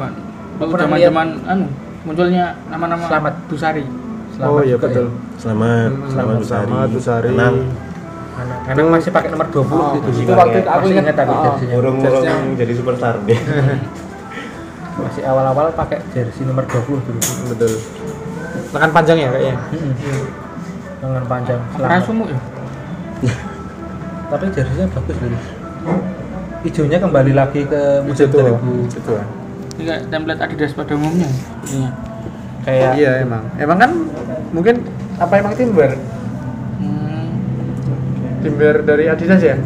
[0.61, 1.67] itu zaman zaman anu
[2.05, 3.35] munculnya nama-nama Selamat.
[3.49, 3.85] Busari.
[4.37, 4.77] Selamat oh iya ya?
[4.81, 5.39] betul ya.
[5.41, 5.91] Selamat.
[5.93, 6.67] Selamat, Selamat Busari.
[6.69, 7.90] Selamat Busari
[8.41, 11.17] anak anak masih pakai nomor 20 Oh, gitu itu sih waktu itu aku Masih ingat.
[11.17, 11.43] aku Oh.
[11.45, 12.57] jersinya Urung-urung Jersey-nya.
[12.57, 13.41] jadi superstar deh.
[15.01, 17.73] masih awal-awal pakai jersey nomor 20 dulu betul
[18.71, 20.23] lengan panjang ya kayaknya Mm-mm.
[21.01, 22.03] lengan panjang selamat.
[22.03, 22.41] sumuk ya?
[24.29, 25.39] tapi jerseynya bagus dulu
[26.61, 29.25] hijaunya kembali lagi ke musim itu 2000 itu ya.
[29.73, 31.25] Ini kayak template Adidas pada umumnya.
[31.25, 31.91] Sepertinya.
[32.61, 33.91] kayak iya emang emang kan
[34.53, 34.85] mungkin
[35.17, 36.20] apa emang timber Hmm,
[38.41, 39.57] timber dari Adidas ya?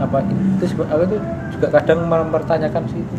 [0.00, 0.22] Apa?
[0.56, 1.20] Itu aku tuh
[1.56, 3.16] juga kadang mempertanyakan sih itu.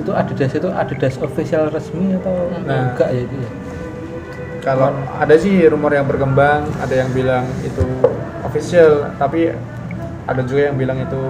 [0.00, 2.92] Itu Adidas itu Adidas official resmi atau Nah.
[2.92, 3.50] enggak ya itu ya?
[4.64, 7.84] Kalau ada sih rumor yang berkembang ada yang bilang itu
[8.40, 9.52] official tapi
[10.24, 11.22] ada juga yang bilang itu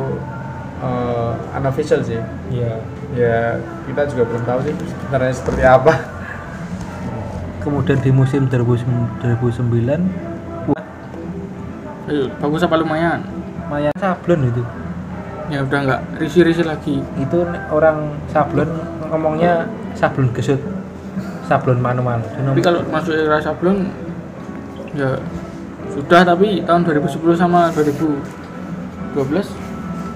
[0.79, 2.23] uh, unofficial sih.
[2.55, 2.79] Iya.
[3.15, 3.59] Ya
[3.91, 5.95] kita juga belum tahu sih sebenarnya seperti apa.
[7.65, 9.25] Kemudian di musim 2009
[12.07, 13.21] eh, bagus apa lumayan?
[13.65, 14.63] lumayan sablon itu
[15.45, 17.05] Ya udah nggak risi-risi lagi.
[17.15, 17.39] itu
[17.69, 18.71] orang sablon
[19.07, 20.57] ngomongnya sablon gesut
[21.45, 23.93] sablon manual Tapi kalau masuk era sablon
[24.93, 25.21] ya
[25.93, 28.25] sudah tapi tahun 2010 sama 2012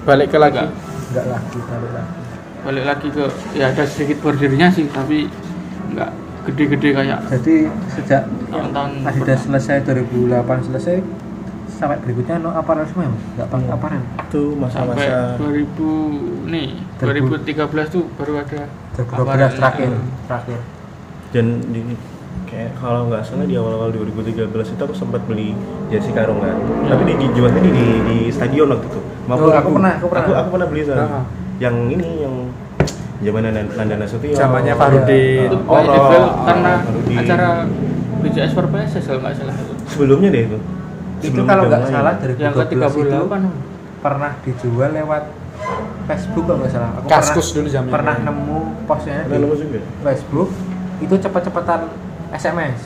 [0.03, 0.71] balik ke lagi enggak
[1.13, 2.13] enggak lagi balik lagi
[2.59, 3.23] balik lagi ke
[3.53, 5.29] ya ada sedikit bordirnya sih tapi
[5.93, 6.09] nggak
[6.47, 7.55] gede-gede kayak jadi
[7.91, 9.59] sejak yang tahun Adidas pertama.
[9.61, 10.95] selesai 2008 selesai
[11.79, 13.23] sampai berikutnya no aparel semua ya mas?
[13.39, 16.67] Nggak pakai aparel itu sampai masa-masa 2000 nih
[16.99, 18.61] 2013 tuh baru ada
[18.99, 19.49] 2012 aparel.
[19.55, 19.91] terakhir.
[20.27, 20.59] Terakhir.
[21.31, 21.79] Dan di
[22.51, 25.55] kayak kalau nggak salah di awal-awal 2013 itu aku sempat beli
[25.87, 26.59] jersey karung kan.
[26.91, 28.99] Tapi di dijualnya di, di di stadion waktu itu.
[28.99, 30.23] Oh, aku pernah, aku pernah.
[30.27, 30.67] aku, aku pernah.
[30.67, 31.23] beli sana Ah.
[31.63, 32.35] yang ini yang
[33.19, 35.49] zaman Nanda Nasution Zamannya itu Farudin.
[35.63, 36.71] Oh, oh, karena
[37.23, 37.49] acara
[38.19, 39.55] BJS for PSS kalau nggak salah.
[39.55, 40.59] Itu sebelumnya deh itu
[41.19, 45.23] itu Sebelum kalau nggak salah yang ke 2012 itu 38 pernah dijual lewat
[46.07, 46.89] Facebook kalau nggak salah.
[46.95, 47.93] Aku Kaskus pernah, dulu zamannya.
[47.93, 50.49] pernah nemu postnya Pernah di Facebook.
[50.99, 51.79] Itu cepet-cepetan
[52.31, 52.79] SMS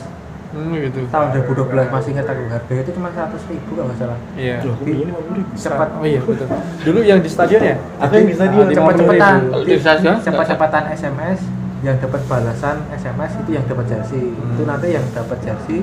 [0.54, 1.02] Hmm, gitu.
[1.10, 2.42] tahun 2012 masih ingat aku.
[2.46, 4.18] Harganya itu cuma 100 ribu kalau nggak salah.
[4.38, 4.56] Iya.
[4.62, 5.50] Loh, aku belinya lima puluh ribu.
[5.58, 5.88] Cepat.
[5.98, 6.46] Oh iya betul.
[6.86, 7.76] Dulu yang di stadion ya?
[7.98, 9.34] Aku yang di stadion, Ah, cepet-cepetan.
[9.34, 9.50] 50.000.
[9.50, 11.38] Kalau di stasiun, cepet-cepetan SMS
[11.82, 14.24] yang dapat balasan SMS itu yang dapat jersey.
[14.30, 15.78] Itu nanti yang dapat jersey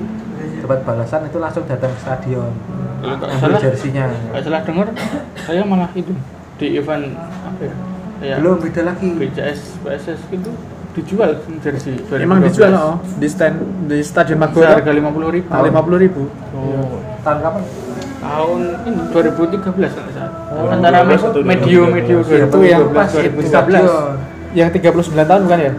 [0.62, 2.52] dapat balasan itu langsung datang ke stadion.
[3.02, 4.04] Nggak ambil jersinya.
[4.10, 4.86] nggak salah dengar
[5.42, 6.12] saya malah itu
[6.56, 7.62] di event apa
[8.22, 8.36] ya?
[8.38, 9.08] Belum beda lagi.
[9.18, 10.50] BJS PSS itu
[10.92, 14.62] dijual jersey Emang dijual oh di stand di Stadion Maguwo.
[14.62, 15.48] harga lima puluh ribu.
[15.48, 16.22] Lima puluh ribu.
[16.54, 17.00] oh.
[17.24, 17.62] Tahun kapan?
[18.22, 20.32] Tahun ini 2013 kalau nggak salah.
[20.54, 21.90] Oh, antara 2012 atau medio 2013.
[21.90, 23.82] medio Itu yang 2012 pas itu 2013 stadion
[24.52, 25.64] Yang 39 tahun bukan ya?
[25.66, 25.76] yang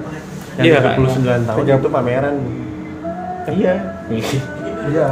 [0.59, 2.35] Iya, 39 tahun itu pameran
[3.51, 3.75] iya.
[4.83, 5.07] Iya.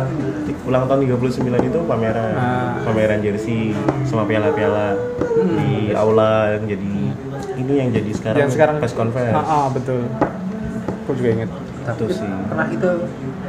[0.68, 2.36] Ulang tahun 39 itu pameran.
[2.36, 2.76] Ah.
[2.84, 3.72] pameran jersey
[4.08, 4.96] sama piala-piala.
[5.32, 6.94] Di aula yang jadi
[7.62, 9.36] ini yang jadi sekarang, yang sekarang press conference.
[9.36, 10.06] Ah, ah, betul.
[11.06, 11.50] Aku juga inget.
[11.82, 12.30] Itu sih.
[12.46, 12.90] pernah itu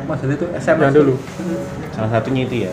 [0.08, 1.14] model itu SMS Yang dulu.
[1.92, 2.72] salah satunya itu ya.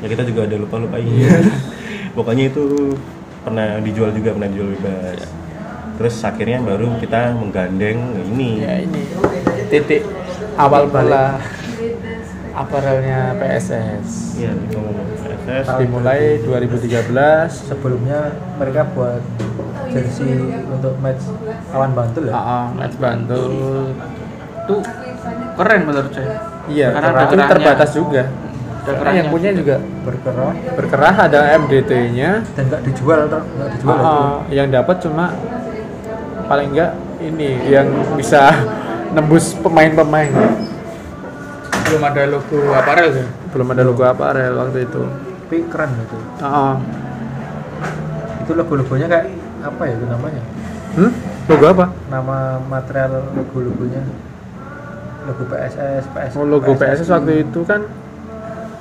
[0.00, 1.44] Ya kita juga ada lupa lupa Iya.
[2.16, 2.96] pokoknya itu
[3.44, 5.20] pernah dijual juga pernah dijual bebas.
[6.00, 7.98] Terus akhirnya baru kita menggandeng
[8.32, 8.50] ini.
[8.64, 9.02] Ya ini.
[9.68, 10.02] Titik
[10.54, 11.40] awal bala
[12.52, 14.38] aparelnya PSS.
[14.38, 17.66] Iya, PSS Dimulai 2013.
[17.66, 19.20] sebelumnya mereka buat
[19.90, 21.22] jersey untuk match
[21.68, 22.64] lawan Bantul ya Ah, ah.
[22.72, 23.92] Match Bantul
[24.64, 24.76] itu
[25.54, 28.22] keren menurut saya Iya, Karena itu terbatas juga.
[28.24, 28.32] Ada
[28.84, 32.30] Karena kerahnya yang punya juga berkerah berkerah ada MDT-nya.
[32.54, 34.36] dan nggak dijual atau nggak dijual ah.
[34.48, 35.26] yang dapat cuma
[36.44, 38.52] paling enggak ini yang bisa
[39.14, 40.32] nembus pemain-pemain.
[41.84, 45.02] belum ada logo aparel ya Belum ada logo aparel waktu itu.
[45.44, 46.74] tapi keren itu Ah, ah.
[48.40, 49.26] itu logo-logonya kayak
[49.62, 50.42] apa ya itu namanya
[50.94, 51.10] Hmm?
[51.44, 51.86] Logo apa?
[52.06, 54.02] nama material logo-logonya
[55.24, 57.86] logo PSS PS Oh, logo PSS waktu itu kan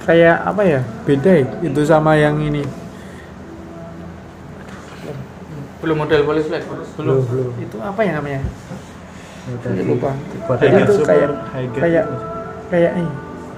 [0.02, 0.82] kayak apa ya?
[1.02, 1.48] Beda ya?
[1.62, 2.64] Itu sama yang ini.
[5.80, 6.64] belum model polyflex
[6.96, 8.40] belum belum Itu apa ya namanya?
[9.46, 10.12] Udah Saya di- lupa.
[10.56, 11.82] Jadi High itu kayak High Gap.
[11.82, 12.04] kayak
[12.70, 13.12] kayak ini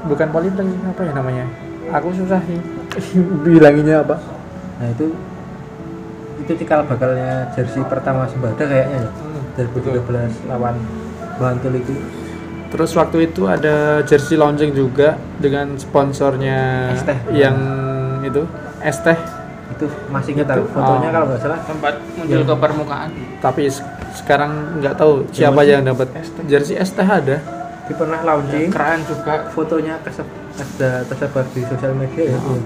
[0.03, 1.45] bukan polyblank apa ya namanya?
[1.91, 2.57] Aku susah sih
[3.45, 4.17] bilanginnya apa.
[4.75, 5.07] nah itu
[6.37, 10.03] itu cikal bakalnya jersey pertama Sembada kayaknya ya Hmm, 2013
[10.45, 10.75] lawan
[11.35, 11.95] Bantul itu
[12.65, 17.15] Terus waktu itu ada jersey launching juga dengan sponsornya Es teh.
[17.31, 17.55] yang
[18.21, 18.43] itu
[18.81, 19.15] es teh.
[19.75, 21.13] Itu masih ingat Itu, aku fotonya oh.
[21.13, 21.59] kalau nggak salah.
[21.61, 22.47] Sempat muncul Iya.
[22.47, 23.09] ke permukaan.
[23.37, 23.85] Tapi se-
[24.15, 26.07] sekarang nggak tahu siapa yang dapat.
[26.45, 27.37] Jersey es teh ada.
[27.85, 28.73] dia pernah launching.
[28.73, 29.45] Keren juga.
[29.53, 32.57] Fotonya kesep, ada tersebar di sosial media ya Oh.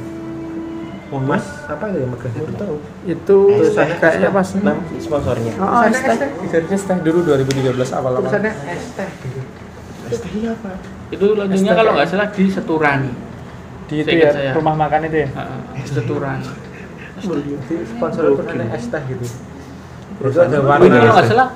[1.10, 2.32] oh mas apa itu yang megang?
[2.32, 2.76] Itu tahu.
[3.04, 4.48] Itu Tulisannya kayaknya pas
[4.96, 5.54] sponsornya.
[5.60, 6.30] Oh, es teh.
[6.48, 6.98] Jersey teh.
[7.04, 8.24] Dulu 2013 awal-awal.
[8.24, 9.10] tulisannya es teh.
[10.08, 10.72] Gitu apa?
[11.10, 13.00] Itu launchingnya kalau nggak salah di Seturan
[13.90, 15.30] Di itu ya, rumah makan itu ya.
[15.34, 16.69] Heeh, Seturan di
[17.22, 19.26] sponsor tulisannya es teh gitu.
[20.20, 20.58] Terus ada?
[20.60, 21.50] Oh, ini kalau warna nggak salah.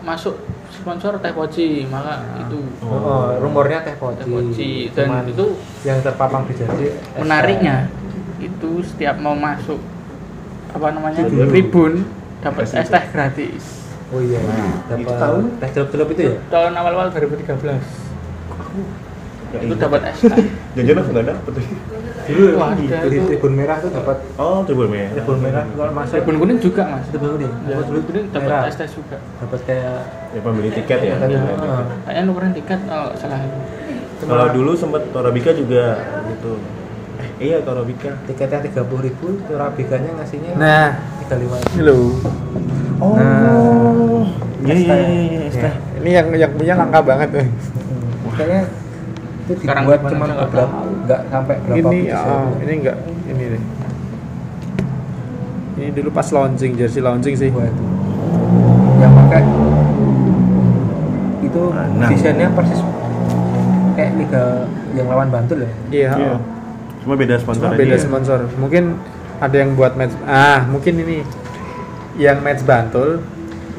[0.00, 0.34] Masuk
[0.72, 4.24] sponsor teh poci maka itu oh, rumornya teh teh poci.
[4.24, 5.46] Poci dan Cuman itu
[5.84, 6.68] yang terpapang di teh.
[7.20, 7.92] menariknya
[8.40, 9.76] itu setiap mau masuk
[10.70, 11.48] apa namanya Tribun.
[11.50, 11.92] tribun
[12.40, 13.64] dapat es teh gratis.
[14.10, 15.42] Oh iya itu dapat tahun?
[15.60, 16.34] teh celup-celup itu ya?
[16.48, 18.10] Tahun awal-awal 2013
[19.50, 19.82] Ya, itu ingat.
[19.82, 20.14] dapat teh.
[20.78, 21.52] Jajan aku nggak dapet?
[22.30, 23.26] Dulu Wah, di, itu.
[23.26, 24.16] tribun merah tuh dapat.
[24.38, 25.10] Oh tribun merah.
[25.10, 25.64] Tribun merah.
[25.66, 27.04] Kalau masuk tribun kuning juga mas.
[27.10, 27.52] Tribun kuning.
[27.66, 29.16] Ya, tribun kuning dapat teh juga.
[29.42, 29.94] Dapat kayak
[30.30, 31.14] ya pembeli tiket ya.
[31.18, 31.40] Iya.
[32.06, 33.42] Kayaknya nukerin tiket oh salah.
[34.20, 35.98] Kalau dulu sempet Torabika juga
[36.30, 36.52] gitu.
[37.42, 38.14] Eh iya Torabika.
[38.30, 40.94] Tiketnya tiga puluh ribu Torabikanya ngasihnya Nah,
[41.26, 42.14] tiga lima ini loh.
[43.02, 44.22] oh.
[44.62, 45.74] Iya iya iya iya es teh.
[45.98, 47.48] Ini yang yang punya langka banget eh.
[48.30, 48.62] kayaknya
[49.50, 50.66] itu Sekarang dibuat cuma saya
[51.02, 52.18] nggak sampai berapa Ini ya.
[52.22, 53.62] ah, ini enggak ini deh.
[55.74, 57.50] Ini dulu pas launching jersey launching sih.
[57.50, 57.84] Wah, itu.
[59.26, 59.46] kayak
[61.40, 62.10] itu Enam.
[62.10, 62.78] desainnya persis
[63.96, 64.44] kayak liga
[64.94, 66.10] yang lawan Bantul ya Iya.
[66.14, 66.34] Iya.
[67.00, 68.00] Cuma beda sponsor Cuma aja beda ya.
[68.00, 68.38] sponsor.
[68.54, 68.84] Mungkin
[69.40, 70.14] ada yang buat match.
[70.22, 71.24] Ah, mungkin ini
[72.14, 73.24] yang match Bantul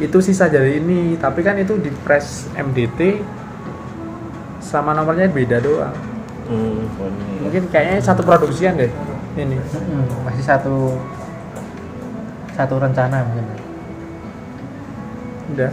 [0.02, 3.22] itu sisa dari ini, tapi kan itu di press MDT
[4.62, 5.96] sama nomornya beda doang.
[6.46, 6.86] Hmm.
[7.42, 8.92] Mungkin kayaknya satu produksian deh
[9.34, 9.56] ini.
[9.58, 11.00] Mm-mm, masih satu
[12.52, 13.48] satu rencana mungkin
[15.50, 15.72] Udah.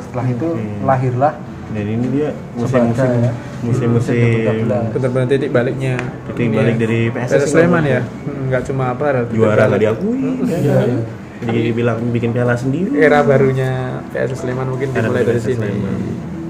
[0.00, 0.64] setelah itu Oke.
[0.82, 1.34] lahirlah
[1.66, 3.32] Dan ini dia musim-musim ya.
[3.60, 5.96] musim-musim Musim Bener-bener titik baliknya.
[6.28, 6.80] titik Ini balik ya.
[6.80, 8.00] dari PSS Sleman ya.
[8.00, 10.88] Hmm, Nggak cuma apa juara nggak diakui ya Iya, kan?
[10.88, 11.02] iya.
[11.44, 15.68] dibilang bikin piala sendiri Era barunya PSS Sleman mungkin dimulai dari sini.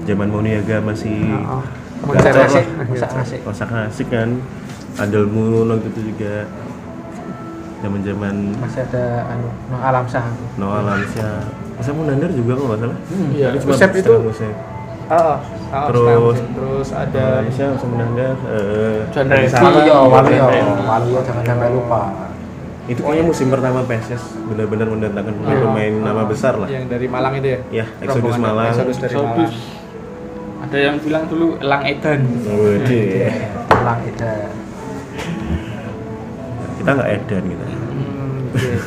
[0.05, 1.63] Zaman Moniaga masih Oh,
[2.13, 2.29] ada.
[2.29, 2.65] lah.
[2.85, 4.37] Masa asik kosak asik kan
[4.95, 6.45] Adel Mulun waktu itu juga
[7.81, 11.43] zaman zaman masih ada anu no alam sah Noah Lansia
[11.75, 12.97] masa Munandar juga kok nggak salah
[13.29, 14.11] Iya, cuma Usep itu.
[14.11, 14.23] Oh,
[15.11, 15.37] oh,
[15.85, 19.51] Terus- terus ada Lansia masa Munandar eh, John dari Revy.
[19.51, 19.63] sana.
[19.67, 20.65] Waluyo Waluyo Keren.
[20.83, 22.01] Waluyo jangan sampai lupa
[22.85, 27.47] itu kayaknya musim pertama PSS benar-benar mendatangkan pemain-pemain nama besar lah yang dari Malang itu
[27.49, 27.59] ya.
[27.73, 29.49] ya Exodus Malang Exodus dari Malang.
[30.65, 32.21] Ada yang bilang dulu Elang Edan.
[32.45, 33.55] Waduh.
[33.75, 34.31] pulang itu
[36.79, 38.77] kita nggak edan gitu Hmm, iya.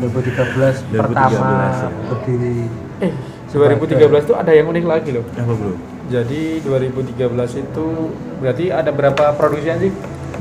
[0.00, 1.88] 2013 pertama 2013, ya.
[2.08, 2.56] berdiri
[3.00, 3.12] Eh,
[3.52, 5.24] 2013 itu ada yang unik lagi loh.
[5.32, 5.72] apa bro
[6.10, 7.16] Jadi 2013
[7.60, 7.86] itu
[8.40, 9.92] berarti ada berapa produksian sih?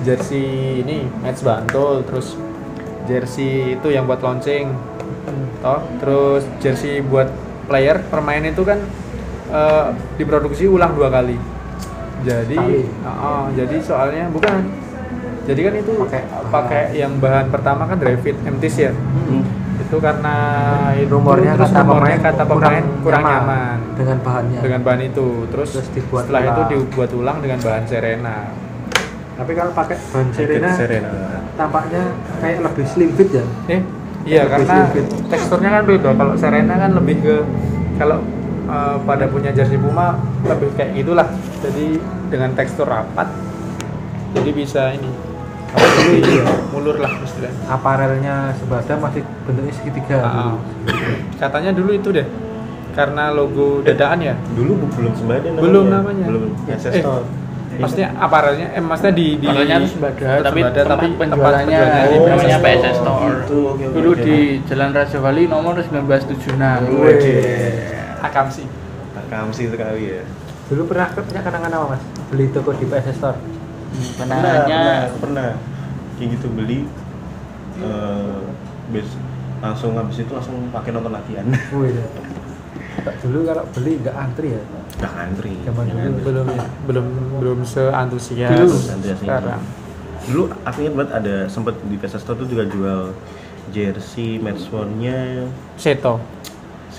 [0.02, 0.48] Jersey
[0.82, 2.40] ini match Bantul, terus
[3.06, 4.72] jersey itu yang buat launching,
[5.60, 7.28] toh, terus jersey buat
[7.68, 8.80] player permain itu kan
[9.50, 9.86] eh,
[10.16, 11.38] diproduksi ulang dua kali.
[12.20, 12.84] Jadi, Sekali.
[13.06, 14.56] oh, jadi soalnya bukan.
[15.48, 18.92] Jadi kan itu Pakai- pakai yang bahan pertama kan Revit MTs ya.
[19.80, 20.36] Itu karena
[20.94, 25.28] itu rumornya terus kata rumornya pemain kata pemain kurang nyaman dengan bahannya dengan bahan itu
[25.50, 26.70] terus, Terus dibuat setelah itu ulang.
[26.70, 28.38] dibuat ulang dengan bahan serena
[29.34, 31.10] tapi kalau pakai bahan serena, Serena
[31.56, 32.04] tampaknya
[32.38, 33.82] kayak lebih slim fit ya eh
[34.28, 34.94] iya karena
[35.26, 37.36] teksturnya kan beda kalau serena kan lebih ke
[37.98, 38.20] kalau
[38.70, 41.28] eh, pada punya jersey puma lebih kayak gitulah
[41.60, 41.86] jadi
[42.28, 43.28] dengan tekstur rapat
[44.32, 45.10] jadi bisa ini
[45.70, 50.54] apa dulu ya mulur lah istilahnya aparelnya sebada masih bentuknya segitiga Ah,
[51.38, 52.26] katanya dulu itu deh
[52.90, 56.26] karena logo dadaan ya dulu bu- belum sembadan Belum namanya.
[56.26, 57.22] belum Eh, ancestor
[57.80, 62.18] maksudnya aparelnya eh maksudnya di di Aparelnya Sembada, tapi Sembada, tempat tempat penjualannya penjualannya di
[62.18, 63.36] di namanya PSS Store.
[63.40, 64.22] Oke, oke, Dulu oke.
[64.22, 66.60] di Jalan Raja Wali nomor 1976.
[66.92, 67.99] Wih.
[68.20, 68.68] Akam sih
[69.30, 70.24] Kamsi sekali ya.
[70.70, 72.04] Dulu pernah punya kenangan apa mas?
[72.30, 73.38] Beli toko di PS Store?
[74.16, 75.50] Pernah Kenangannya pernah, pernah.
[76.16, 76.80] Kayak gitu beli
[77.80, 78.40] eh
[78.92, 79.08] bes
[79.60, 81.46] langsung habis itu langsung pakai nonton latihan.
[81.74, 82.06] Wih, ya.
[83.24, 84.64] dulu kalau beli nggak antri ya?
[85.00, 86.24] Udah ngantri Zaman dulu ngantri.
[86.28, 86.64] belum ya?
[86.86, 87.06] Belum
[87.40, 88.78] belum seantusias Dulu.
[89.16, 89.62] Sekarang.
[90.30, 93.16] Dulu aku ingat banget ada sempet di PS Store tuh juga jual
[93.70, 95.46] jersey match nya
[95.78, 96.18] Seto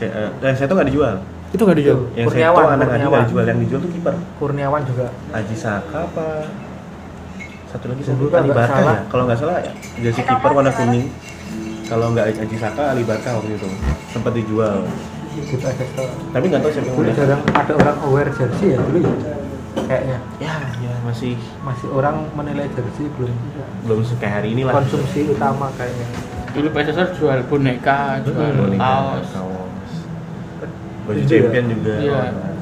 [0.00, 1.14] Se eh, eh, saya tuh nggak dijual?
[1.52, 2.00] Itu nggak dijual.
[2.16, 3.04] Yang saya Kurniawan, tuh anak Kurniawan.
[3.12, 3.44] nggak dijual.
[3.44, 4.14] Yang dijual tuh kiper.
[4.40, 5.06] Kurniawan juga.
[5.36, 6.26] Aji Saka apa?
[7.68, 8.96] Satu lagi Dulu satu Ali nggak Barca salah.
[8.96, 9.00] ya?
[9.12, 9.72] Kalau nggak salah ya.
[10.00, 11.06] Jersey kiper warna kuning.
[11.84, 13.68] Kalau nggak Aji Saka Ali Barca waktu itu.
[14.08, 14.78] Sempat dijual.
[16.32, 19.12] Tapi nggak tahu siapa yang udah jarang ada orang aware jersey ya dulu ya
[19.86, 20.18] kayaknya.
[20.42, 23.34] Ya ya masih masih orang menilai jersey belum
[23.86, 26.06] belum kayak hari ini lah konsumsi utama kayaknya.
[26.50, 29.30] Dulu PSS Store jual boneka, jual Boneka, kaos.
[31.10, 31.26] Baju Iya.
[31.26, 31.94] champion juga.
[31.98, 32.20] Iya.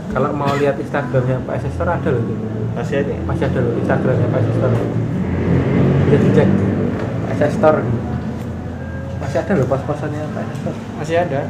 [0.09, 2.37] kalau mau lihat Instagramnya PS Store ada loh tuh.
[2.73, 3.13] masih ada?
[3.23, 4.75] Masih ada loh Instagramnya PS Store
[6.09, 6.49] bisa dicek.
[7.29, 7.81] PS Store
[9.19, 11.41] masih ada loh pos-posannya PS Store masih ada?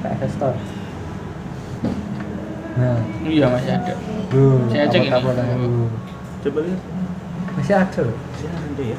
[0.00, 0.56] PS Store
[2.70, 2.96] nah.
[3.20, 3.92] Iya masih ada.
[4.30, 5.12] tuh Saya cek ini.
[5.12, 5.88] Tuh.
[6.40, 6.80] coba lihat.
[7.52, 8.16] Masih ada loh.
[8.16, 8.98] Masih ada ya.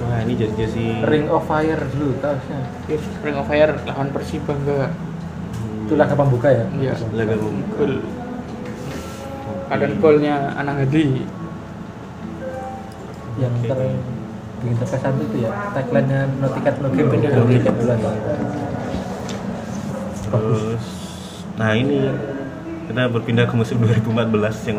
[0.00, 2.64] Wah ini jersey jersey Ring of Fire dulu tausnya
[3.20, 4.90] Ring of Fire lawan Persiba enggak?
[5.90, 6.94] Itu laga pembuka ya Iya.
[7.10, 7.92] laga Gol.
[9.66, 11.26] Ada golnya Anang Hadi.
[13.40, 13.78] yang ter
[14.60, 17.98] bikin terkesan itu ya tagline-nya no ticket no game no bulan
[20.30, 20.84] Terus,
[21.56, 22.06] nah ini
[22.86, 24.78] kita berpindah ke musim 2014 yang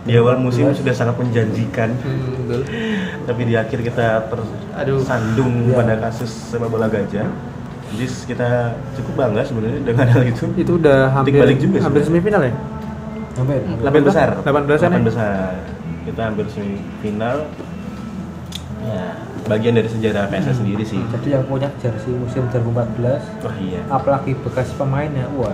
[0.00, 2.62] di awal musim sudah sangat menjanjikan, Hmm, betul.
[3.26, 4.96] tapi di akhir kita Aduh.
[4.96, 5.76] tersandung Iya.
[5.76, 7.28] pada kasus sepak bola gajah.
[7.90, 8.48] Jadi kita
[8.94, 10.44] cukup bangga sebenarnya dengan hal itu.
[10.54, 12.06] itu udah hampir balik juga hampir sebenarnya.
[12.06, 12.54] semifinal ya
[13.40, 14.28] sampai Delapan besar.
[14.36, 14.76] 18 -an ya?
[14.76, 15.50] Delapan besar.
[16.06, 17.36] Kita hampir semifinal.
[18.80, 19.12] ya
[19.44, 24.32] bagian dari sejarah PSS sendiri sih Jadi yang punya jersey musim 2014 wah iya apalagi
[24.40, 25.52] bekas pemainnya wah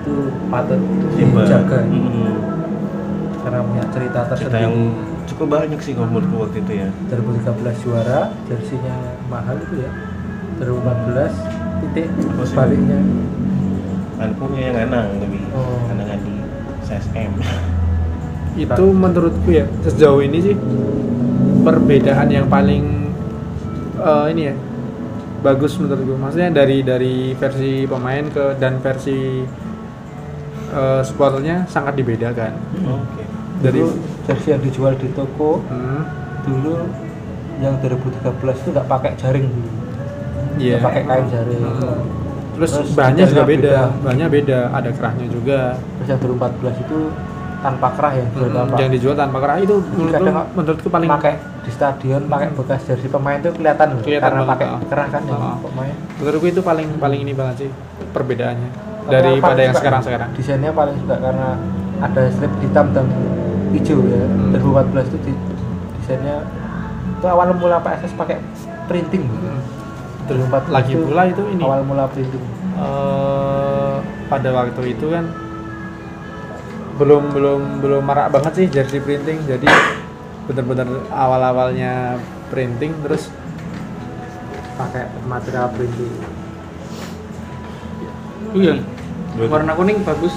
[0.00, 0.80] itu patut
[1.20, 1.44] Simba.
[1.44, 2.32] dijaga Mm-mm.
[3.44, 4.76] karena punya cerita cerita tersendiri yang
[5.28, 8.96] cukup banyak sih kalau menurutku waktu itu ya 2013 juara jersinya
[9.28, 9.90] mahal itu ya
[10.60, 11.32] 2014
[11.80, 12.54] titik sih?
[12.54, 13.00] baliknya.
[14.20, 15.88] Kan punya yang anang lebih Oh.
[15.88, 16.34] anangan di
[16.84, 17.32] CSM
[18.68, 20.54] itu menurutku ya sejauh ini sih
[21.64, 23.08] perbedaan yang paling
[23.96, 24.54] eh, ini ya
[25.40, 26.20] bagus menurutku.
[26.20, 29.40] Maksudnya dari dari versi pemain ke dan versi
[30.76, 32.52] eh, supporternya sangat dibedakan.
[32.84, 33.24] Oke.
[33.60, 33.92] Dari dulu
[34.28, 36.02] jersey yang dijual di toko hmm,
[36.44, 36.76] dulu
[37.60, 38.24] yang 2013
[38.56, 39.89] itu nggak pakai jaring dulu
[40.60, 41.98] iya nggak pakai kain Hmm.
[42.54, 43.74] terus, Terus bahannya juga beda beda.
[44.04, 45.58] bahannya beda ada kerahnya juga
[45.96, 46.98] terus yang 2014 itu
[47.60, 51.34] tanpa kerah ya Hmm, tanpa yang dijual tanpa kerah itu menurutku, kadang menurutku paling pakai
[51.60, 54.80] di stadion pakai bekas jersey pemain itu kelihatan Kelihatan karena pakai ah.
[54.82, 55.56] kerah kan yang Ah.
[55.58, 57.70] pemain menurutku itu paling paling ini banget sih
[58.10, 61.48] perbedaannya Tapi daripada yang sekarang sekarang desainnya paling suka karena
[61.98, 63.06] ada strip hitam dan
[63.70, 64.52] hijau ya Hmm.
[64.54, 65.40] 2014 itu di-
[65.96, 66.36] desainnya
[67.10, 68.36] itu awal mula PSS pakai
[68.86, 69.60] printing Hmm.
[70.30, 71.60] 2014 lagi itu pula itu ini.
[71.60, 72.44] awal mula printing
[72.78, 73.94] eh,
[74.30, 75.24] pada waktu itu kan
[76.94, 79.40] belum belum belum marak banget sih jersey printing.
[79.48, 79.64] Jadi
[80.44, 83.32] bener-bener awal-awalnya printing terus
[84.76, 86.12] pakai material printing.
[88.52, 88.74] Iya.
[89.34, 90.34] Dua- Warna kuning bagus.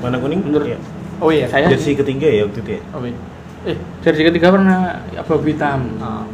[0.00, 0.40] mana kuning?
[0.40, 0.78] Menurut- ya.
[1.20, 1.44] oh iya.
[1.44, 1.68] Saya?
[1.68, 2.82] Jersey ketiga ya waktu itu ya?
[2.94, 3.18] Oh, iya.
[3.66, 5.80] Eh, jersey ketiga warna abu hitam.
[6.00, 6.24] Ah,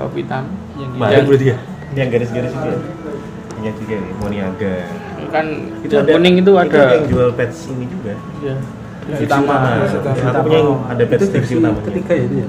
[0.00, 0.48] Abu hitam
[0.80, 1.56] yang berarti ya
[1.94, 2.78] yang garis-garis itu ya.
[3.60, 4.74] Yang tiga ya Moniaga.
[5.30, 5.46] Kan
[5.84, 8.12] itu yang ada kuning itu ada yang jual pets ini juga.
[8.40, 8.56] Ya
[9.10, 9.54] Jersey utama.
[9.58, 9.68] utama.
[9.90, 10.28] Utama.
[10.30, 12.48] aku punya yang ada pets itu jersey jersey utamanya ketiga ya itu ya?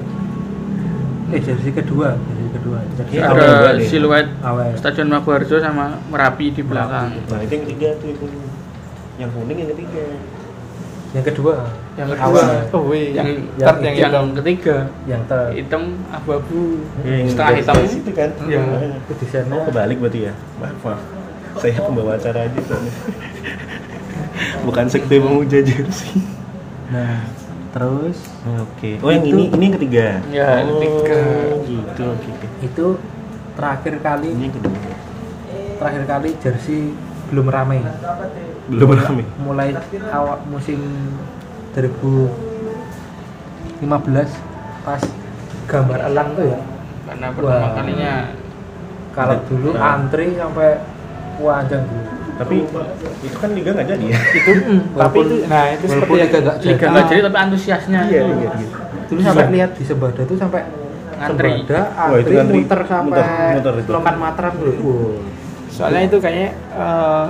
[1.32, 2.78] Eh jersey kedua jersey kedua.
[3.10, 3.40] Iya, awal.
[3.40, 7.08] kedua Ada siluet awal Stadion Maguwarjo sama Merapi di belakang.
[7.28, 8.42] nah itu yang ketiga tuh yang kuning.
[9.18, 10.04] Yang kuning yang ketiga.
[11.12, 11.54] Yang kedua
[11.92, 13.28] Yang awal kedua, oh wih yang
[13.60, 14.76] yang, yang- yang, yang ketiga.
[15.04, 16.80] Yang ter hitam abu-abu.
[17.04, 17.74] Ya, yang setengah hitam.
[17.84, 18.30] itu kan?
[18.48, 18.60] Iya.
[18.96, 20.32] itu desainnya oh kebalik berarti ya?
[20.56, 21.00] Maaf maaf.
[21.60, 22.92] Saya pembawa acara aja soalnya.
[24.66, 26.24] Bukan sekte memuja jersey.
[26.88, 27.28] Nah
[27.76, 28.18] terus?
[28.60, 28.96] Oke.
[29.04, 30.06] Oh yang Itu- ini ini yang ketiga?
[30.32, 31.20] Ya, yang oh, ketiga.
[31.68, 32.46] gitu oke oke.
[32.64, 32.86] Itu
[33.52, 34.80] terakhir kali ini yang kedua
[35.82, 36.94] terakhir kali jersey
[37.34, 37.82] belum ramai
[38.70, 39.24] belum rame.
[39.42, 39.74] Mulai
[40.14, 40.78] awal musim
[41.72, 44.28] 2015
[44.82, 45.02] pas
[45.66, 46.58] gambar elang tuh ya.
[47.02, 47.72] Karena pertama Wah.
[47.74, 48.12] kalinya
[49.12, 49.94] kalau dulu Nah.
[49.96, 50.70] antri sampai
[51.38, 52.02] panjang dulu.
[52.32, 52.56] Tapi
[53.22, 54.18] itu kan liga nggak jadi ya?
[54.40, 54.52] Itu
[54.96, 56.90] tapi itu nah itu seperti liga nggak liga jadi.
[56.90, 58.00] nggak jadi tapi antusiasnya.
[58.08, 58.68] Iya itu iya iya.
[59.08, 60.60] Dulu sampai lihat di Sembada tuh sampai
[61.92, 62.56] Wah, itu antri ngantri.
[62.64, 63.90] muter sampai Muter, muter itu.
[63.92, 64.14] Lokan
[64.58, 64.94] dulu.
[65.68, 67.26] Soalnya itu kayaknya eh,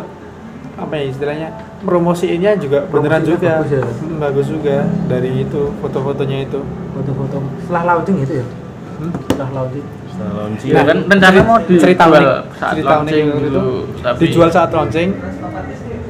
[0.72, 1.48] apa ya istilahnya
[1.82, 3.82] promosiinnya juga beneran juga bagus ya.
[3.82, 4.76] Hmm, bagus juga
[5.06, 6.60] dari itu foto-fotonya itu
[6.92, 8.46] foto-foto setelah launching itu ya
[8.92, 9.10] Hmm?
[9.26, 12.22] setelah launching setelah launching Iya kan rencana mau cerita unik
[12.54, 15.08] saat cerita unik launching itu, dulu, tapi dijual saat launching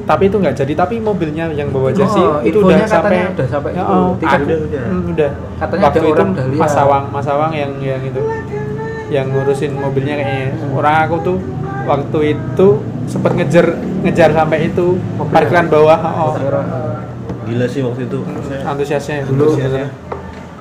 [0.03, 3.71] tapi itu nggak jadi tapi mobilnya yang bawa jersey Oh, itu udah sampai udah sampai
[3.71, 3.87] ya, itu.
[3.89, 4.83] oh, Tiket ada, udah.
[4.83, 6.61] Hmm, udah Katanya waktu ada itu orang udah lihat.
[6.61, 8.21] Mas Sawang Mas Sawang yang yang itu
[9.09, 11.37] yang ngurusin mobilnya kayaknya orang aku tuh
[11.83, 12.67] waktu itu
[13.05, 13.65] sempat ngejar
[14.01, 15.33] ngejar sampai itu Mobilnya.
[15.33, 16.33] parkiran bawah oh,
[17.43, 19.87] gila sih waktu itu Saya- antusiasnya Dulu Antusiasnya.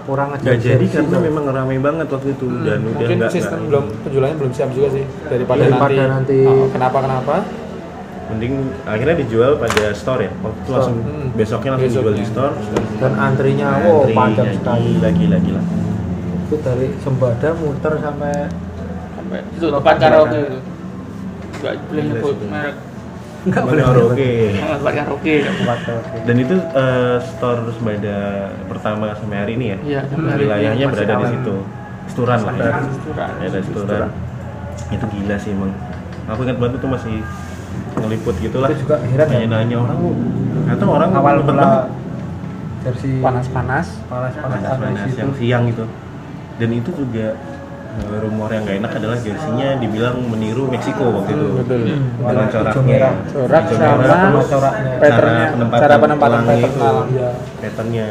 [0.02, 3.54] kurang ngejar jadi karena memang ramai banget waktu itu Hmm, dan udah mungkin nggak sistem
[3.56, 6.38] nggak- belum penjualannya belum siap juga sih daripada, Daripada nanti, nanti.
[6.44, 7.34] oh, kenapa kenapa
[8.24, 10.74] mending akhirnya dijual pada store ya waktu itu Store.
[10.74, 11.28] langsung Hmm.
[11.32, 12.32] besoknya langsung dijual di Besoknya.
[12.32, 12.54] store
[12.98, 15.62] dan antrinya wow Antri, panjang ya, sekali gila gila gila
[16.42, 18.34] itu dari Sembada muter sampai
[19.14, 20.58] sampai itu tempat karaoke itu
[21.62, 22.76] nggak boleh nyebut merek.
[23.42, 24.30] Nggak Mana karaoke.
[24.82, 25.34] Karaoke.
[25.42, 26.18] Tempat karaoke.
[26.26, 28.18] dan itu eh, store Sembada
[28.70, 29.78] pertama sampai hari ini ya?
[29.82, 31.56] Iya, wilayahnya masih berada di situ.
[32.10, 32.72] Seturan lah ya.
[32.86, 33.30] Seturan.
[33.38, 34.10] Ya, ada Seturan
[34.92, 35.72] itu gila sih emang.
[36.30, 37.14] Aku ingat banget tuh masih
[37.92, 39.36] ngeliput gitu lah Itu juga heran ya.
[39.44, 39.98] nanya-nanya orang
[40.70, 41.88] atau orang awal mula
[42.82, 43.86] jersey panas-panas.
[44.10, 45.84] panas panas panas habis yang itu siang gitu.
[46.60, 47.26] Dan itu juga
[47.92, 51.80] rumor yang gak enak adalah jersinya dibilang meniru Meksiko waktu itu Hmm, betul.
[51.82, 53.10] dengan Warna hijau coraknya.
[53.28, 54.94] Corak sama coraknya.
[54.98, 56.80] cara penempatan cara penempatan itu.
[57.10, 57.28] Iya.
[57.58, 58.08] patternnya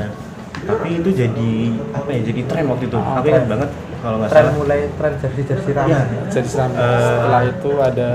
[0.61, 1.51] tapi itu jadi
[1.91, 3.49] apa ya jadi tren waktu itu Oh, aku ingat tren.
[3.49, 6.01] banget kalau nggak tren salah mulai tren jersey jersey ramai Iya.
[6.29, 8.09] jadi sampai Eh, setelah itu ada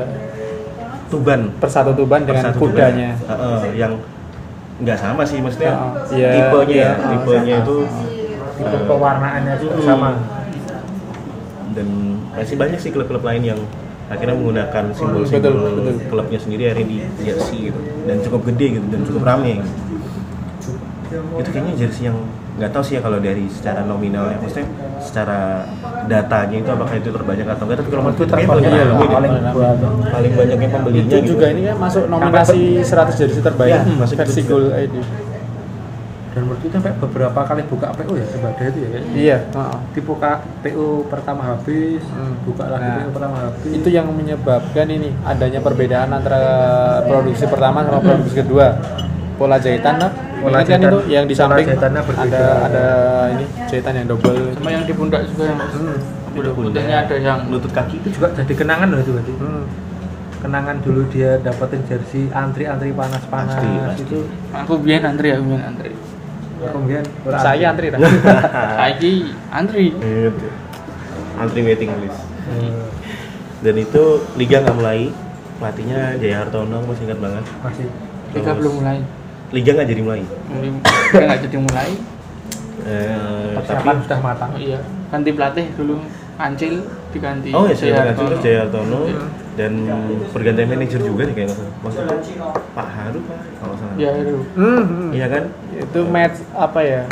[1.07, 3.31] Tuban persatu tuban dengan Persatu kudanya Tuban.
[3.33, 3.93] Heeh, yang
[4.77, 7.63] nggak sama sih maksudnya Oh, iya, tipenya iya, ya oh, tipenya sama.
[7.63, 7.77] itu
[8.57, 9.87] itu eh, pewarnaannya juga Hmm.
[9.89, 10.09] sama
[11.77, 11.87] dan
[12.33, 13.61] masih banyak sih klub-klub lain yang
[14.07, 15.95] akhirnya menggunakan simbol-simbol Betul, betul.
[16.09, 19.71] klubnya sendiri akhirnya di jersey gitu dan cukup gede gitu dan cukup rame gitu.
[21.37, 22.17] itu kayaknya jersey yang
[22.57, 24.65] nggak tahu sih ya kalau dari secara nominalnya maksudnya
[24.97, 25.69] secara
[26.07, 29.33] datanya itu apakah itu terbanyak atau enggak tapi kalau menurutku kayaknya paling Iya, paling
[30.09, 31.31] paling banyaknya pembelinya itu gitu.
[31.35, 34.73] juga ini kan masuk nominasi 100 jersey terbaik Ya, masuk versi Gold.
[34.73, 34.95] ID
[36.37, 39.39] dan menurut itu sampai beberapa kali buka PO ya sebagai itu ya iya.
[39.49, 39.79] heeh.
[39.91, 42.37] dibuka PO pertama habis Hmm.
[42.45, 43.71] buka lagi Nah, PO pertama habis.
[43.73, 46.41] Itu yang menyebabkan ini adanya perbedaan antara
[47.03, 48.77] produksi pertama sama produksi kedua.
[49.37, 51.89] Pola jahitan lah Pola Ingat kan jahitan- itu yang di samping ada
[52.63, 52.87] ada
[53.33, 54.37] ini jahitan yang double.
[54.53, 55.99] Sama yang di pundak juga yang hmm.
[56.31, 59.33] pundak pundaknya ada yang lutut kaki itu juga jadi kenangan loh itu berarti.
[59.41, 59.65] Hmm.
[60.37, 64.03] kenangan dulu dia dapetin jersey antri-antri panas-panas Pasti, pasti.
[64.05, 64.19] itu.
[64.53, 65.91] Aku biar antri aku biar antri
[66.61, 67.05] kemudian
[67.37, 68.01] saya antri dah.
[68.83, 69.15] Lagi
[69.53, 69.93] antri.
[69.93, 70.49] Gitu.
[71.37, 72.21] antri waiting list.
[72.49, 72.89] Hmm,
[73.61, 74.05] dan itu
[74.41, 75.13] liga nggak mulai.
[75.57, 77.45] Pelatihnya Jaya Hartono masih ingat banget.
[77.65, 77.87] Masih.
[78.37, 78.99] Liga belum mulai.
[79.53, 80.23] Liga nggak jadi mulai?
[80.25, 81.91] Liga nggak jadi mulai.
[82.87, 84.51] Eh, tapi sudah matang.
[84.53, 84.81] Oh iya.
[85.09, 85.97] Ganti pelatih dulu.
[86.37, 86.85] Ancil
[87.17, 88.45] diganti oh ya saya Jaya terus Hartono.
[88.45, 89.01] Jaya Hartono.
[89.09, 89.46] Iya.
[89.57, 89.73] Dan
[90.31, 91.57] pergantian manajer juga nih kayaknya.
[91.81, 92.17] Maksudnya
[92.73, 93.95] Pak Haru Pak kalau salah.
[93.97, 95.11] Ya itu Hmm, hmm.
[95.11, 95.43] iya kan?
[95.73, 97.03] Itu match apa ya?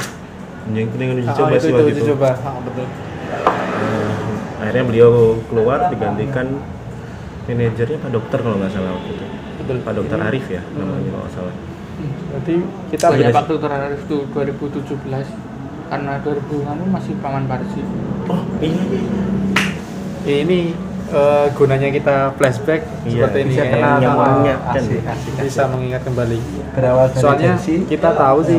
[0.66, 2.10] Yang penting uji Ah, coba itu sih itu waktu uji itu.
[2.12, 2.28] coba.
[2.38, 2.84] Ah, betul.
[2.84, 4.12] Eh,
[4.60, 5.12] akhirnya beliau
[5.46, 6.46] keluar digantikan
[7.44, 9.26] manajernya Pak Dokter kalau nggak salah waktu itu.
[9.54, 9.76] Betul.
[9.80, 11.54] Pak Dokter Arif ya namanya kalau nggak salah.
[12.26, 12.54] Berarti
[12.90, 13.36] kita banyak Iya.
[13.36, 15.28] waktu terakhir itu 2017
[15.86, 17.80] karena 2000 kamu masih paman Parsi.
[18.26, 18.76] Oh iya.
[20.24, 20.60] Ini
[21.14, 23.48] eh, gunanya kita flashback Iya, seperti ini.
[23.48, 24.74] bisa ya, kenal sama mengingatkan.
[24.76, 26.38] asik asik bisa mengingat kembali.
[26.72, 27.52] Berawal dari soalnya
[27.84, 28.58] kita tahu sih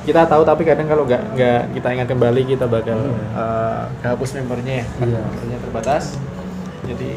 [0.00, 4.74] kita tahu tapi kadang kalau nggak nggak kita ingat kembali kita bakal eh, hapus membernya
[4.80, 4.86] ya.
[5.02, 5.20] Iya.
[5.20, 6.04] membernya terbatas.
[6.82, 7.10] Jadi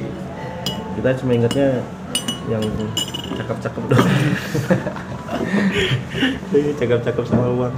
[0.94, 1.82] kita cuma ingatnya
[2.46, 2.62] yang
[3.34, 4.04] cakep-cakep dong
[6.54, 7.74] Iya, cakep-cakep sama uang.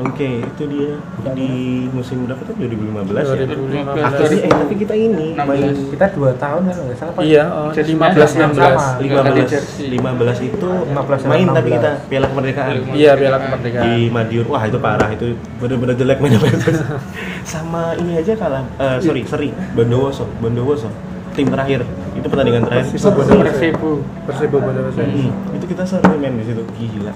[0.00, 0.96] Oke itu dia.
[1.36, 1.50] Di
[1.92, 3.44] musim berapa tuh 2015 ya?
[3.44, 4.00] 2015.
[4.00, 5.44] Akhirnya, eh tapi kita ini 16.
[5.44, 7.22] main kita dua tahun kan nggak salah Pak?
[7.26, 8.86] iya oh, Jadi 15 yang 16 sama.
[8.96, 9.86] 15 jersey.
[9.92, 11.76] 15 itu 15 main sama tapi 16.
[11.76, 12.72] kita piala kemerdekaan.
[12.96, 13.84] Iya piala kemerdekaan.
[13.84, 14.44] Di Madiun.
[14.48, 15.08] Wah itu parah.
[15.12, 15.26] Itu
[15.60, 16.40] bener-bener jelek mainnya.
[17.52, 18.64] Sama ini aja kalah.
[18.78, 19.48] Eh, sorry seri.
[19.76, 20.24] Bondowoso.
[20.40, 20.88] Bondowoso.
[21.36, 21.84] Tim terakhir
[22.20, 22.86] itu pertandingan terakhir.
[22.92, 23.42] Persibo Bondowoso.
[23.42, 23.90] Persibo
[24.28, 26.62] Persibo Bondowoso Hmm, itu kita sering main di situ.
[26.76, 27.12] Gila.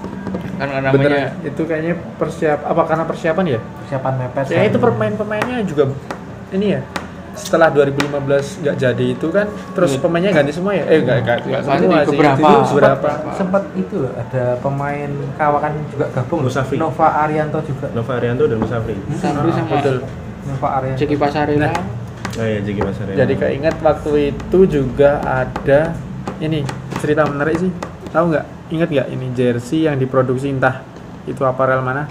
[0.55, 3.59] Kan bener namanya itu kayaknya persiap apa karena persiapan ya?
[3.61, 5.83] Persiapan mepet ya itu pemain-pemainnya juga
[6.51, 6.81] ini ya
[7.35, 9.99] setelah 2015 nggak jadi itu kan terus Iya.
[9.99, 10.87] pemainnya ganti semua ya?
[10.87, 12.15] Eh nggak nggak semua sih.
[12.15, 12.47] beberapa.
[12.71, 13.09] Beberapa.
[13.35, 16.47] sempat itu loh ada pemain kawakan juga gabung.
[16.47, 16.79] Musafri.
[16.79, 17.91] Nova Arianto juga.
[17.91, 19.97] Nova Arianto dan Musafri Sabri sama betul.
[20.47, 20.99] Nova Arianto.
[21.03, 21.67] Jeki Pasarela.
[21.67, 22.04] Nah.
[22.35, 25.95] Oh iya Jeki Pasarela jadi keinget waktu itu juga ada
[26.43, 26.67] ini
[26.99, 27.71] cerita menarik sih.
[28.11, 28.45] Tahu nggak?
[28.71, 30.81] Ingat nggak ini jersey yang diproduksi entah
[31.29, 32.07] itu aparel mana?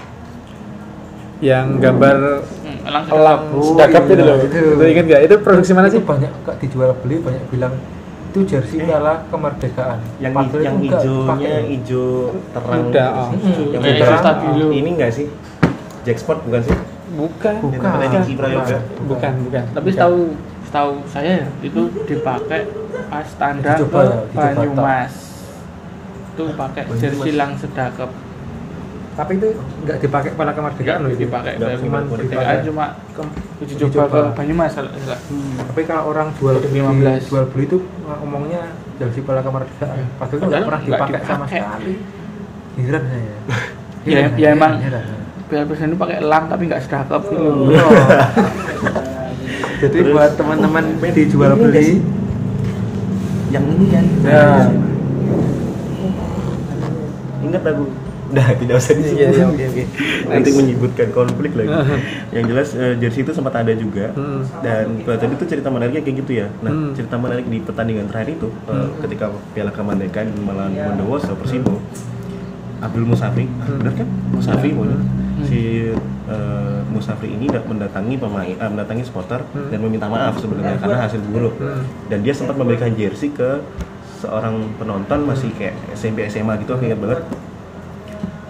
[1.42, 2.16] Yang gambar
[2.64, 4.36] Hmm, elang elang Oh, sedakap iya, itu loh.
[4.40, 4.60] Itu.
[4.80, 5.20] itu ingat nggak?
[5.28, 6.02] Itu produksi mana itu sih?
[6.04, 7.74] banyak kok dijual beli banyak bilang
[8.32, 9.98] itu jersey piala kemerdekaan.
[10.18, 12.06] Yang Padahal yang hijaunya hijau
[12.50, 13.28] terang Muda, gitu oh.
[13.28, 14.20] Hmm, yang terang.
[14.24, 14.66] Stabilo.
[14.72, 15.26] ini enggak sih?
[16.04, 16.76] Jackspot bukan sih
[17.14, 17.54] bukan.
[17.62, 17.90] Bukan.
[18.10, 18.78] Diki Prayoga.
[19.06, 19.32] bukan.
[19.46, 20.34] bukan tapi setahu
[20.74, 22.66] setahu saya ya, itu dipakai
[23.06, 25.14] pas tanda ke ya, Banyumas.
[26.34, 28.10] itu pakai jersey lang sedakep.
[29.14, 29.54] Tapi itu
[29.86, 31.30] nggak dipakai piala kemerdekaan loh itu.
[31.30, 32.56] Dipakai cuma cuma kemerdekaan.
[32.66, 32.84] cuma
[33.14, 33.22] ke
[33.62, 34.20] uji coba ke.
[34.34, 35.20] Banyumas kalau enggak
[35.70, 37.30] tapi kalau orang jual beli 15.
[37.30, 38.62] jual beli itu ngomongnya
[38.98, 40.10] jersey piala kemerdekaan.
[40.18, 41.94] Padahal itu nggak pernah dipakai sama sekali.
[42.74, 43.22] Heran saya.
[43.22, 43.38] Ya,
[44.10, 44.72] Heran, ya emang.
[44.82, 45.23] heran.
[45.44, 47.68] Piala Presiden itu pakai elang tapi nggak sedakep gitu Oh.
[49.76, 51.88] Jadi Terus- buat teman-teman Ini nggak beli
[53.50, 54.44] yang ini kan Ya.
[57.40, 57.84] ingat aku
[58.24, 59.20] Udah, tidak usah disebut.
[59.20, 59.82] Iya, iya, oke, oke.
[60.26, 61.70] Nanti menyebutkan konflik lagi.
[62.34, 64.10] yang jelas eh, jersey itu sempat ada juga.
[64.10, 64.42] Hmm.
[64.58, 66.48] Dan tadi itu cerita menariknya kayak gitu ya.
[66.58, 66.90] Nah, Hmm.
[66.96, 71.78] cerita menarik di pertandingan terakhir itu eh, ketika Piala Kemerdekaan melawan Bondowoso Persibo.
[72.82, 73.78] Abdul Musafri, ah, Hmm.
[73.78, 74.08] benar kan?
[74.34, 74.98] Musafri pokoknya.
[75.34, 75.44] Hmm.
[75.44, 75.90] Si
[76.24, 79.68] eh, Musafri ini dat- mendatangi pemain, eh, mendatangi supporter Hmm.
[79.68, 81.58] dan meminta maaf sebenarnya karena hasil buruk.
[81.58, 81.82] Hmm.
[82.06, 83.60] Dan dia sempat memberikan jersey ke
[84.22, 87.20] seorang penonton masih kayak SMP SMA gitu, aku ingat banget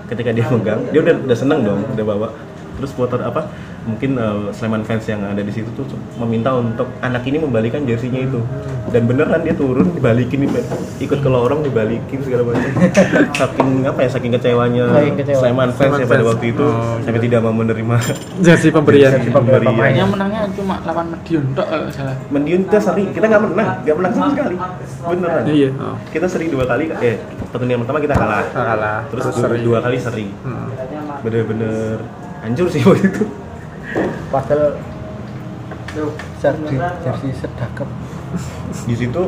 [0.05, 2.29] ketika dia megang dia udah udah seneng dong udah bawa
[2.77, 3.49] terus foto apa
[3.85, 5.85] mungkin eh, Sleman fans yang ada di situ tuh
[6.17, 8.41] meminta untuk anak ini membalikan jersinya itu
[8.87, 10.49] dan beneran dia turun dibalikin
[10.97, 12.65] ikut ke lorong dibalikin segala macam
[13.39, 15.37] saking apa ya saking kecewanya kecewa.
[15.39, 16.31] Sleman fans Sleman ya pada fans.
[16.31, 17.97] waktu itu Oh, sampai tidak mau menerima
[18.41, 19.11] Jersey pemberian.
[19.13, 19.69] Jersey pemberian.
[19.69, 19.93] pemain.
[19.95, 22.17] Yang menangnya cuma lawan Medion tok kalau salah.
[22.27, 24.57] Mendiun kita seri kita nggak menang nggak menang sama sekali
[25.05, 25.69] beneran Iya.
[25.77, 25.97] Oh.
[26.09, 27.17] kita seri dua kali eh
[27.49, 28.99] pertandingan pertama kita kalah Kalah.
[29.07, 29.59] terus, Terus dua, seri.
[29.61, 30.69] dua kali seri Hmm.
[31.21, 32.01] bener-bener
[32.41, 33.25] hancur sih waktu itu
[34.29, 34.77] Padahal
[36.35, 37.89] jersey jersey sedakep.
[38.85, 39.23] di situ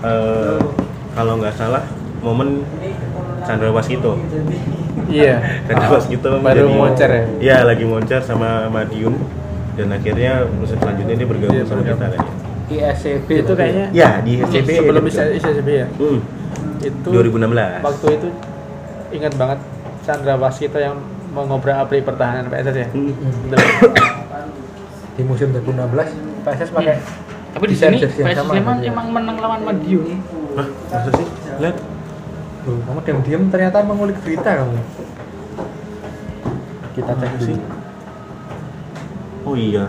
[0.00, 0.58] eh,
[1.12, 1.82] kalau nggak salah
[2.20, 2.62] momen
[3.42, 4.14] Chandra Waskito
[5.04, 5.42] Iya.
[5.66, 7.24] Chandra Oh, Waskito Baru menjadi- moncer ya.
[7.40, 9.18] Iya lagi moncer sama Madiun
[9.74, 12.20] dan akhirnya musim selanjutnya dia bergabung Iya, sama kita kan ya.
[12.64, 15.20] ISCB Itu kayaknya Ya di SCB sebelum bisa.
[15.26, 15.86] ISCB ya.
[15.90, 16.18] Hmm,
[16.80, 18.28] Itu 2016 waktu itu
[19.12, 19.58] ingat banget
[20.00, 20.96] Chandra Waskito yang
[21.34, 22.88] mau ngobrol abri pertahanan PSS ya.
[22.94, 23.12] Hmm.
[25.14, 26.98] Di musim 2016 PSS pakai
[27.54, 28.90] Tapi di sini jersey yang PS sama, Sleman ya.
[28.90, 30.18] emang menang lawan Madiun.
[30.58, 31.26] Hah, masa sih?
[31.62, 31.76] Lihat.
[32.64, 34.78] Loh, kamu diam-diam ternyata mengulik berita kamu.
[36.98, 37.54] Kita cek Masa sih?
[37.54, 37.66] dulu.
[39.44, 39.84] Oh iya.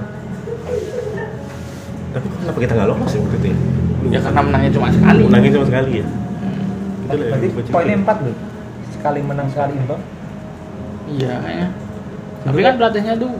[2.13, 3.57] Tapi kenapa kita nggak lolos ya waktu itu ya?
[4.05, 5.21] Ya karena menangnya cuma sekali.
[5.25, 6.05] Menangin sama sekali ya.
[7.05, 8.35] Yang Berarti poinnya 4 loh.
[8.93, 10.01] Sekali menang sekali imbang.
[11.05, 11.67] Iya kayaknya.
[12.45, 13.31] Tapi kan pelatihnya tuh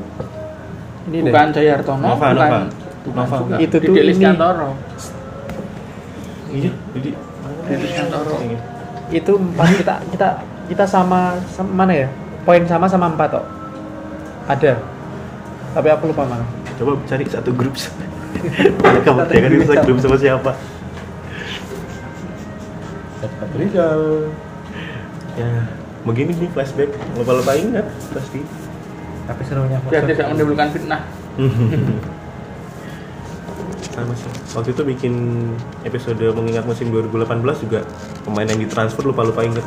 [1.05, 1.29] Ini deh.
[1.29, 2.59] bukan Jayartono, Nova, bukan Nova.
[3.05, 3.35] bukan Nova.
[3.41, 3.55] juga.
[3.61, 4.09] Itu tuh Didik ini.
[4.13, 4.69] Listiantoro.
[6.49, 7.09] Iya, jadi
[7.65, 8.35] Didik Listiantoro.
[9.13, 10.29] Itu empat kita kita
[10.65, 12.07] kita sama, sama mana ya?
[12.41, 13.45] Poin sama sama empat toh.
[14.49, 14.77] Ada.
[15.73, 16.45] Tapi aku lupa mana.
[16.77, 17.73] Coba cari satu grup.
[18.45, 20.51] Mereka bertiga kan bisa grup sama siapa?
[23.57, 24.29] Rizal.
[25.35, 25.49] Ya,
[26.05, 26.93] begini nih flashback.
[27.17, 28.39] Lupa-lupa ingat pasti.
[29.25, 31.01] Tapi serunya Biar tidak menimbulkan fitnah.
[33.91, 34.31] Sama sih.
[34.53, 35.13] Waktu itu bikin
[35.83, 37.81] episode mengingat musim 2018 juga
[38.23, 39.65] pemain yang ditransfer lupa-lupa inget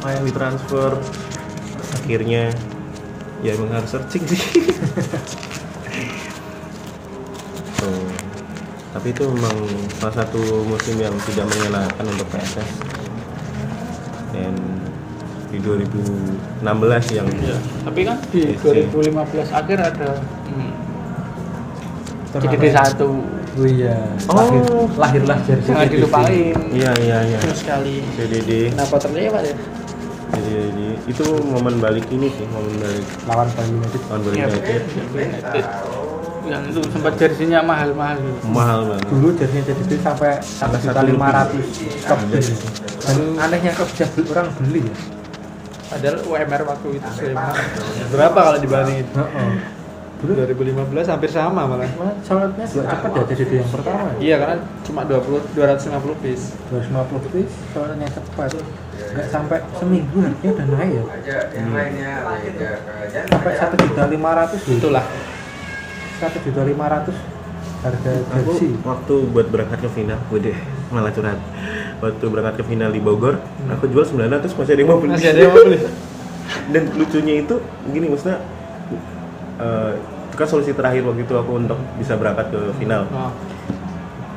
[0.00, 0.96] siapa yang ditransfer.
[2.00, 2.48] Akhirnya
[3.44, 4.40] ya emang harus searching sih.
[7.76, 8.08] Tuh.
[8.96, 9.56] Tapi itu memang
[10.00, 12.99] salah satu musim yang tidak menyenangkan untuk PSS.
[15.50, 16.62] Di 2016
[17.10, 17.58] yang Iya.
[17.82, 18.86] Tapi kan di Iya sih.
[18.88, 20.10] 2015 akhir ada
[20.46, 20.70] hmm.
[22.32, 23.02] CDD 1
[23.50, 23.98] Oh iya.
[24.30, 24.38] Oh.
[24.38, 24.62] Lahir,
[24.94, 25.74] lahirlah jersey.
[25.74, 26.54] jangan dilupain.
[26.70, 27.38] Iya iya iya.
[27.40, 27.98] Terus sekali.
[28.14, 29.56] CDD Kenapa terlewat ya?
[30.30, 34.00] CDD itu momen balik ini sih momen balik Lawan Bali United.
[34.06, 34.82] tahun Bali Iya, United.
[36.40, 41.66] Yang itu sempat jersinya mahal-mahal mahal banget Dulu jersey CDD sampai satu juta lima ratus.
[43.02, 44.94] Dan anehnya klub bisa beli- orang beli ya.
[45.90, 47.54] Padahal UMR waktu itu Sleman
[48.14, 49.06] berapa kalau dibandingin?
[49.10, 49.50] Heeh.
[50.20, 51.88] Dulu 2015 hampir sama malah.
[51.96, 54.18] Malah sholatnya juga cepat ya CDD yang pertama ya.
[54.20, 56.44] Iya karena cuma 20 250 piece.
[56.70, 58.48] 250 piece sholatnya cepat.
[59.00, 61.02] Enggak sampai seminggu harganya udah naik ya.
[63.26, 65.04] Sampai satu juta lima ratus Itulah.
[66.20, 67.16] Satu juta lima ratus
[67.80, 68.76] harga jersey.
[68.84, 70.58] waktu buat berangkat ke final gue deh
[70.92, 71.40] malah curhat
[72.00, 73.36] waktu berangkat ke final di Bogor
[73.68, 75.12] aku jual 900 masih ada yang mau beli.
[75.16, 75.78] Masih ada yang mau beli.
[76.74, 77.54] dan lucunya itu
[77.92, 78.38] gini maksudnya
[79.60, 83.02] eh, itu kan solusi terakhir waktu itu aku untuk bisa berangkat ke final.
[83.10, 83.34] Oh.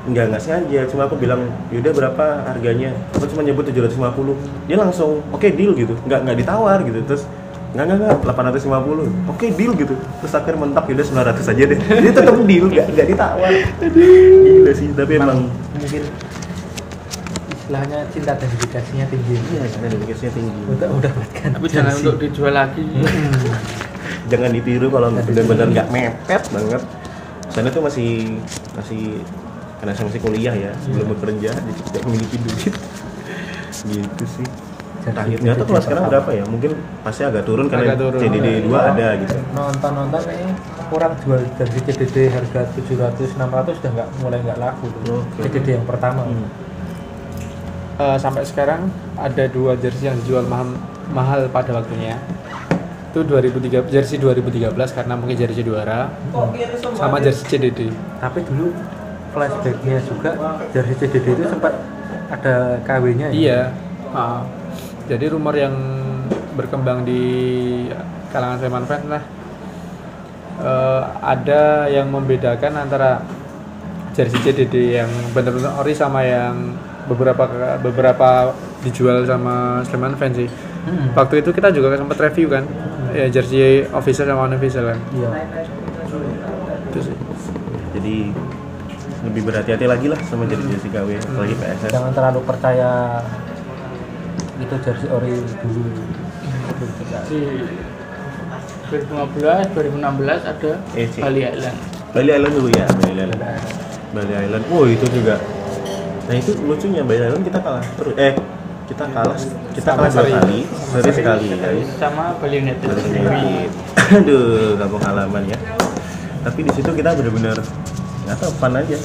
[0.03, 2.91] Enggak, enggak sengaja, cuma aku bilang, yaudah berapa harganya?
[3.15, 6.99] Aku cuma nyebut 750 Dia langsung, oke deal gitu, enggak, enggak ditawar gitu.
[7.07, 7.23] Terus,
[7.71, 9.95] enggak, enggak, enggak, 850 Oke deal gitu.
[9.95, 11.07] Terus akhirnya mentok, yaudah
[11.39, 11.79] 900 aja deh.
[12.03, 13.51] Dia tetap deal, enggak, enggak ditawar.
[13.79, 15.47] Gila sih, tapi emang
[15.79, 16.03] mungkin
[17.63, 19.35] istilahnya cinta dan dedikasinya tinggi.
[19.39, 22.83] Iya, karena dedikasinya tinggi Untuk mendapatkan Tapi jangan untuk dijual lagi.
[24.27, 26.81] Jangan ditiru kalau benar-benar nggak mepet banget
[27.55, 28.35] Sana tuh masih,
[28.75, 29.23] masih
[29.79, 32.73] karena saya masih kuliah ya, sebelum bekerja, jadi tidak memiliki duit
[33.83, 34.47] gitu sih
[35.03, 36.71] terakhir nggak tahu kalau sekarang berapa ya mungkin
[37.03, 38.19] pasti agak turun karena Agak turun.
[38.23, 40.51] CDD 2 ada gitu nonton-nonton kayaknya
[40.87, 45.19] kurang jual jersey CDD harga 700 600 udah nggak mulai nggak laku tuh.
[45.19, 45.51] Oke.
[45.51, 46.23] CDD yang pertama.
[46.23, 46.47] Hmm.
[48.03, 50.75] Eh, sampai sekarang ada dua jersey yang dijual mahal,
[51.15, 52.19] mahal pada waktunya.
[53.15, 56.11] Itu 2003 jersey 2013 karena mungkin jersey juara
[56.99, 57.93] sama jersey CDD.
[58.19, 58.75] Tapi dulu
[59.31, 60.31] flashbacknya juga
[60.75, 61.79] jersey CDD itu sempat
[62.27, 63.33] ada KW-nya ya.
[63.33, 63.61] Iya.
[64.13, 64.45] Ah.
[65.09, 65.73] jadi rumor yang
[66.53, 67.25] berkembang di
[68.29, 69.23] kalangan Sleman fans lah
[70.61, 73.25] eh, ada yang membedakan antara
[74.13, 76.77] jersey CDD yang benar-benar ori sama yang
[77.07, 77.43] beberapa
[77.81, 80.49] beberapa dijual sama Sleman fans sih.
[80.83, 81.15] Hmm.
[81.15, 82.67] Waktu itu kita juga sempat review kan,
[83.15, 84.99] ya jersey official sama unofficial kan.
[85.15, 85.29] Iya.
[86.93, 87.17] itu sih
[87.93, 88.17] jadi
[89.23, 93.23] lebih berhati-hati lagi lah sama jersey-jersey KW apalagi PSS jangan terlalu percaya
[94.59, 95.33] itu jersey ori
[95.63, 95.89] dulu
[97.31, 97.41] di
[98.91, 101.15] 2015 2016 ada EC.
[101.23, 101.77] Bali Island
[102.11, 103.41] Bali Island dulu ya Bali Island
[104.11, 105.39] Bali Island oh itu juga
[106.23, 108.15] nah itu lucunya Bali Island kita kalah terus.
[108.15, 108.33] Eh
[108.83, 109.37] kita kalah
[109.71, 110.59] kita kalah dua kali.
[110.67, 111.47] Seri sekali
[111.99, 113.27] sama Bali United Bali sendiri.
[113.27, 113.71] United.
[114.23, 115.57] Aduh kampung halaman ya.
[116.43, 117.57] Tapi di situ kita benar-benar
[118.27, 118.97] nggak tahu fun aja.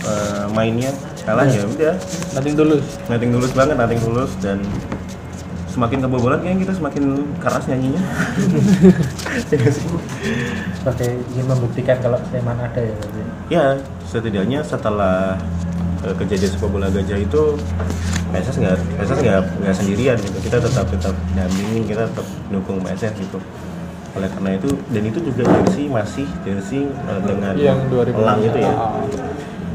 [0.00, 0.90] Eh, mainnya
[1.22, 1.66] kalah ya.
[1.66, 1.94] udah.
[2.34, 4.58] Nothing tulus nating tulus banget nating tulus dan
[5.70, 7.04] semakin kebobolan kayaknya kita semakin
[7.38, 8.02] keras nyanyinya.
[9.50, 9.70] Ya
[10.80, 12.94] sebagai ingin membuktikan kalau Sleman ada ya
[13.50, 13.64] ya
[14.06, 15.38] setidaknya setelah
[16.00, 17.42] kejadian sepak bola gajah itu
[18.32, 20.38] PSS nggak PSS nggak nggak sendirian gitu.
[20.40, 23.38] Kita tetap tetap dampingin kita tetap dukung PSS gitu.
[24.16, 28.58] Oleh karena itu dan itu juga jersey masih jersey eh, dengan yang 2000 elang itu
[28.58, 28.72] ya.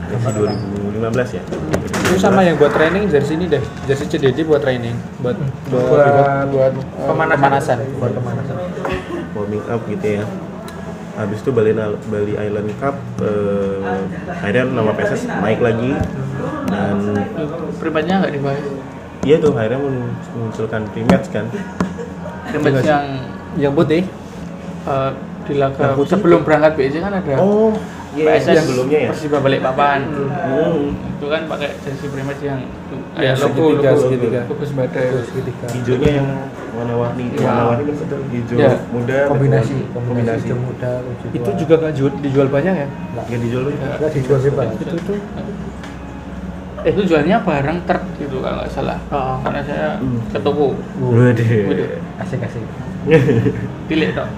[0.05, 1.43] jersey 2015 ya?
[2.05, 3.63] Itu sama yang buat training jersey ini deh.
[3.85, 5.37] Jersey CDD buat training buat
[5.69, 7.77] buat, Buat- buat, buat, eh, pemanasan.
[7.97, 8.55] buat pemanasan.
[9.35, 10.25] Warming up gitu ya
[11.15, 11.71] habis itu Bali,
[12.11, 15.91] Bali Island Cup eh, akhirnya nama PSS naik lagi.
[16.65, 16.97] Dan
[17.79, 18.63] primatnya nggak dibahas
[19.25, 21.45] iya tuh akhirnya memunculkan rematch kan.
[22.51, 23.05] Primat yang
[23.57, 24.05] yang putih.
[24.85, 25.11] Eh,
[25.45, 27.69] di laga sebelum berangkat BC kan ada oh
[28.15, 29.09] iya PSS yang sebelumnya ya?
[29.11, 30.95] Persiba Balikpapan Hmm.
[30.95, 32.59] itu kan pakai jersey primat yang
[33.13, 34.01] kayak Yang logo segitiga, logo.
[34.01, 34.41] segitiga.
[34.45, 36.27] logo terus ketika hijaunya yang
[36.71, 37.25] warna-warni.
[37.29, 37.43] Iya.
[37.45, 38.71] warna-warni maksudnya hijau Iya.
[38.89, 42.87] muda kombinasi kombinasi hijau muda hijau itu juga nggak jual- dijual banyak ya?
[43.25, 45.17] Yang dijual tuh nggak dijual bebas itu tuh
[46.77, 48.99] eh itu jualnya bareng ter gitu kalau nggak salah.
[49.09, 49.41] Oh.
[49.41, 50.21] karena saya Hmm.
[50.29, 51.49] ke toko Waduh.
[51.65, 52.21] Waduh.
[52.21, 52.61] asik asik.
[53.87, 54.29] Pilih dong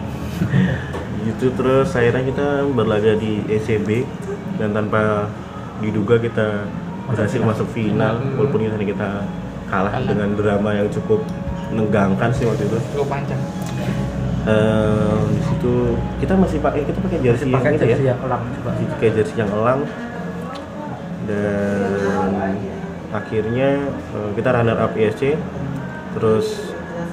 [1.27, 4.07] itu terus akhirnya kita berlaga di ECB
[4.57, 5.27] dan tanpa
[5.83, 6.65] diduga kita
[7.07, 9.23] berhasil masuk final walaupun ini kita
[9.67, 11.23] kalah dengan drama yang cukup
[11.71, 12.77] menegangkan sih waktu itu.
[12.95, 13.41] Cukup panjang.
[14.47, 15.73] Eh, di situ
[16.23, 17.89] kita masih pakai kita pakai jersey yang pakai itu ya.
[17.91, 18.71] jersey yang elang juga.
[18.99, 19.81] Kayak jersey yang elang.
[21.27, 22.31] Dan
[23.11, 25.35] akhirnya eh, kita runner up ISC
[26.15, 26.66] terus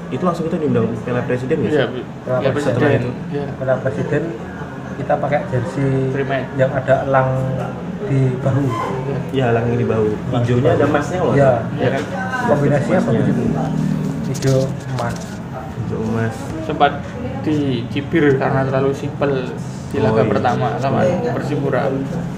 [0.06, 1.70] itu langsung kita diundang Piala Presiden sih?
[1.70, 2.76] iya Piala ya Presiden.
[2.76, 4.22] presiden ya Piala presiden
[4.94, 5.90] kita pakai jersey
[6.54, 7.30] yang ada elang
[8.04, 8.64] di bahu
[9.32, 10.06] Ya, elang yang di bahu.
[10.30, 11.34] Hijaunya ada emasnya loh.
[11.34, 12.02] ya, ya kan
[12.46, 13.42] kombinasinya bagus itu
[14.26, 14.58] hijau
[14.94, 15.16] emas
[15.74, 16.34] Hijau emas.
[16.62, 16.92] sempat
[17.42, 19.30] dicibir karena terlalu simpel
[19.90, 20.30] di laga Oh, iya.
[20.30, 21.00] pertama sama
[21.32, 21.86] Persipura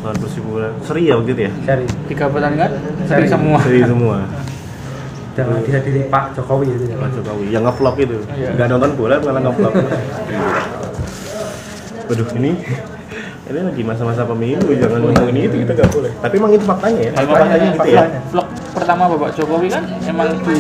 [0.01, 0.69] Lawan Persipura.
[0.81, 1.53] Seri ya waktu itu ya?
[1.65, 2.71] seri tiga pertandingan
[3.05, 3.09] Seri.
[3.09, 4.17] seri semua Seri semua.
[5.37, 8.17] Jangan dihadiri Pak Jokowi itu ya Pak Jokowi yang ngevlog itu.
[8.33, 8.49] Iya.
[8.57, 9.73] Nggak nonton bola malah ngevlog.
[12.07, 12.53] Waduh, ini
[13.47, 17.11] ini lagi masa-masa pemilu jangan ngomongin itu kita nggak boleh tapi emang itu faktanya ya
[17.15, 20.59] Kalau faktanya gitu ya vlog pertama Bapak Jokowi kan emang di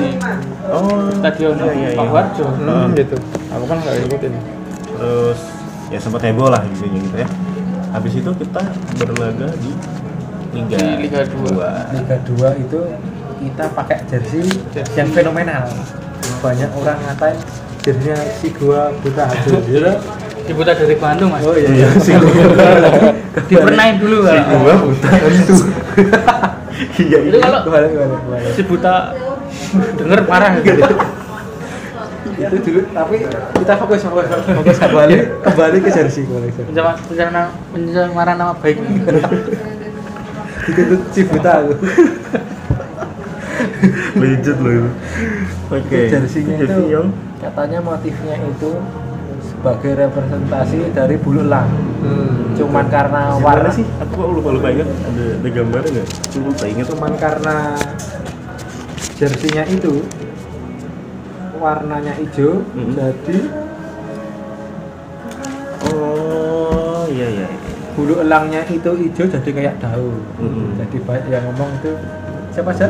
[0.70, 2.12] oh stadion iya, iya, Pak iya.
[2.14, 2.94] Warjo Hmm.
[2.94, 3.16] gitu
[3.50, 4.32] aku kan nggak ikutin
[4.86, 5.40] terus
[5.90, 7.28] ya sempat heboh lah gitu gitu ya
[7.90, 8.62] habis itu kita
[9.02, 9.70] berlaga di
[10.54, 11.70] Liga Di Liga dua.
[11.90, 12.80] Liga 2 itu
[13.40, 14.46] kita pakai jersey
[14.96, 15.68] yang fenomenal.
[16.40, 17.38] Banyak orang ngatain
[17.86, 19.92] jerseynya si gua buta hati gitu
[20.46, 21.42] diputar dari Bandung mas.
[21.46, 21.88] Oh iya iya.
[22.02, 22.10] Si
[23.50, 24.46] dipernain dulu si Kak.
[24.58, 25.56] gua buta itu.
[26.76, 27.48] Iya itu iya.
[27.48, 29.16] kalau balik balik si buta
[29.96, 30.84] denger parah gitu.
[32.36, 33.24] Itu dulu tapi
[33.64, 37.56] kita fokus fokus fokus kembali kembali ke jersey kembali ke jersey.
[37.72, 38.76] pencemaran nama baik.
[40.68, 41.64] Dituntut si buta.
[41.64, 41.72] aku
[44.20, 44.90] legit loh itu.
[45.66, 48.70] Oke Itu jersey-nya itu yang katanya motifnya itu
[49.42, 51.68] sebagai representasi dari bulu elang.
[52.56, 53.84] Cuman karena warna warna sih?
[54.00, 54.88] Aku kok lupa lupa ingat.
[54.88, 56.08] Ada ada gambarnya nggak?
[56.08, 56.86] Aku lupa ingat.
[56.88, 57.56] Cuman karena
[59.16, 60.04] jersinya itu
[61.56, 62.92] warnanya hijau Mhm.
[62.94, 63.38] jadi
[65.88, 67.48] oh iya iya
[67.96, 70.20] bulu elangnya itu hijau jadi kayak daun.
[70.36, 70.76] Mhm.
[70.76, 71.92] jadi banyak yang ngomong itu
[72.56, 72.88] siapa sih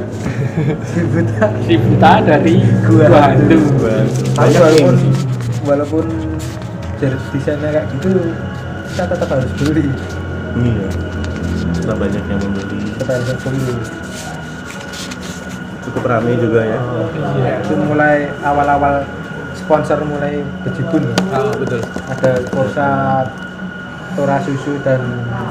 [0.95, 1.47] si buta.
[1.67, 2.55] Si buta dari
[2.87, 3.11] Gua.
[3.11, 3.59] Tapi
[4.39, 4.97] banyak walaupun
[5.67, 6.07] walaupun
[7.03, 8.31] jersey desainnya kayak gitu
[8.95, 9.91] kita tetap harus beli.
[10.55, 10.87] Iya.
[11.83, 12.79] Kita banyak yang membeli.
[12.95, 13.75] Kita harus beli.
[15.83, 16.79] Cukup ramai juga ya.
[17.43, 19.03] Iya, itu mulai awal-awal
[19.59, 21.11] sponsor mulai berjibun.
[21.35, 21.83] Ah betul.
[22.07, 23.27] Ada Korsat,
[24.14, 25.03] Tora Susu dan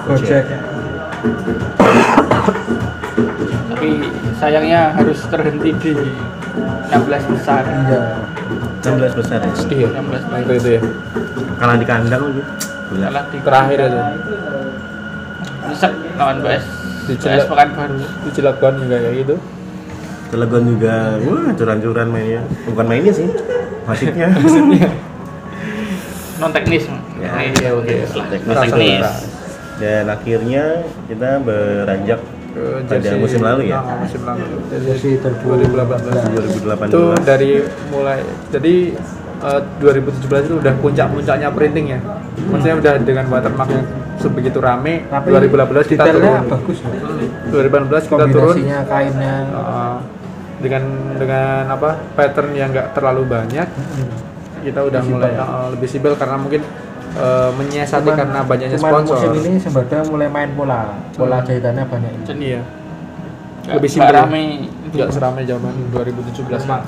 [0.08, 0.48] Gojek.
[2.46, 3.90] Tapi
[4.38, 5.94] sayangnya harus terhenti di
[6.90, 7.64] 16 besar.
[7.66, 8.02] Iya.
[8.86, 9.52] 16 besar ya?
[9.68, 10.82] Iya 16 besar itu ya.
[11.56, 12.42] Kalah di kandang lagi
[12.96, 14.00] kalah di Terakhir itu.
[15.66, 16.66] Nyesek lawan PS
[17.06, 19.36] Di PS Cilak- Pekanbaru di Cilegon juga kayak gitu.
[20.26, 22.42] Cilegon juga, wah curan-curan mainnya.
[22.66, 23.28] Bukan mainnya sih,
[23.86, 24.30] wasiknya.
[26.42, 26.86] non teknis
[27.16, 27.96] Ya, iya oke.
[28.14, 28.52] Lah Teknis.
[28.52, 29.08] non teknis
[29.76, 30.64] Dan akhirnya
[31.06, 32.20] kita beranjak
[32.50, 34.44] Ke pada jersey- musim lalu ya, Nah, musim lalu.
[34.72, 36.00] Jersey 2018.
[36.32, 36.88] 2018.
[36.88, 37.52] Itu dari
[37.90, 38.76] mulai jadi
[39.38, 42.00] eh, 2017 itu udah puncak-puncaknya printing ya.
[42.46, 43.86] Maksudnya udah dengan watermark yang
[44.18, 45.04] sebegitu rame.
[45.06, 46.48] Tapi 2018 kita detailnya turun.
[46.50, 46.94] bagus loh.
[47.52, 48.56] 2018 kita turun
[48.86, 49.96] kainnya eh,
[50.56, 50.84] dengan
[51.20, 53.68] dengan apa pattern yang nggak terlalu banyak
[54.64, 55.20] kita udah Visible.
[55.20, 56.64] mulai eh, lebih sibel karena mungkin
[57.14, 60.82] eh, menyiasati Cuman- karena banyaknya cuman sponsor musim ini Sembada mulai main pola
[61.12, 61.46] pola Hmm.
[61.46, 62.62] jahitannya banyak iya
[63.62, 64.42] Nggak- lebih simpel rame
[64.88, 66.80] nggak seramai zaman 2017 Sama.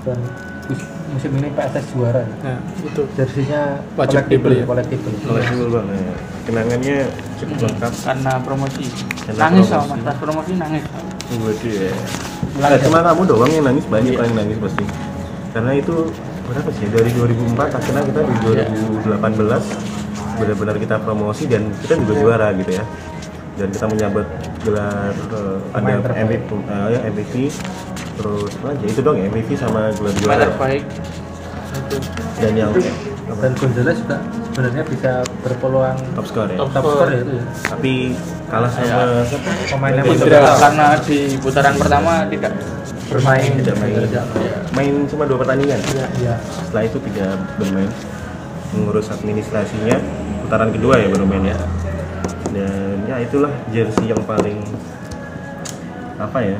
[0.00, 0.18] dan
[0.66, 2.34] mus- musim ini PSS juara ya.
[2.40, 3.60] nah itu jersinya
[3.92, 4.64] Wajib collectible, dibeli ya?
[4.64, 5.12] collectible.
[5.20, 6.16] Collectible banget.
[6.42, 6.96] Kenangannya
[7.36, 7.92] cukup lengkap.
[8.00, 8.84] karena promosi
[9.20, 9.90] Karena nangis promosi.
[9.90, 10.82] sama pas promosi nangis
[11.30, 11.92] Waduh ya.
[12.52, 14.22] Nggak cuma kamu doang yang nangis, banyak Iya.
[14.24, 14.84] yang nangis pasti.
[15.50, 15.94] Karena itu
[16.50, 16.86] berapa sih?
[16.86, 18.34] Dari 2004 akhirnya kita di
[19.06, 19.14] 2018
[20.36, 22.84] benar-benar kita promosi dan kita juga juara gitu ya.
[23.54, 24.26] Dan kita menyabet
[24.62, 26.12] gelar eh, ada.
[26.16, 27.34] MVP, eh, ya, MVP
[28.16, 30.44] terus apa aja itu dong ya, MVP sama gelar juara.
[30.46, 30.84] terbaik
[32.36, 32.72] Dan yang
[33.38, 34.18] dan Gonzales juga
[34.50, 36.58] sebenarnya bisa berpeluang top score ya.
[36.58, 37.08] Top top score.
[37.08, 37.92] ya itu ya Tapi
[38.50, 38.96] kalah sama Ya.
[39.70, 40.04] pemain Indra.
[40.10, 40.58] berpeluang.
[40.58, 42.52] karena di putaran pertama tidak
[43.10, 43.50] bermain.
[43.58, 43.94] Tidak main.
[44.06, 44.24] Tidak.
[44.72, 44.94] Main.
[45.10, 45.78] Cuma dua pertandingan.
[46.22, 47.90] ya setelah itu tidak bermain.
[48.72, 49.98] Mengurus administrasinya.
[50.46, 51.58] Putaran kedua ya baru main ya.
[52.54, 54.58] Dan ya itulah jersey yang paling
[56.20, 56.58] apa ya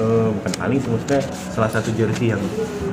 [0.00, 1.20] eh, bukan paling maksudnya
[1.52, 2.40] salah satu jersey yang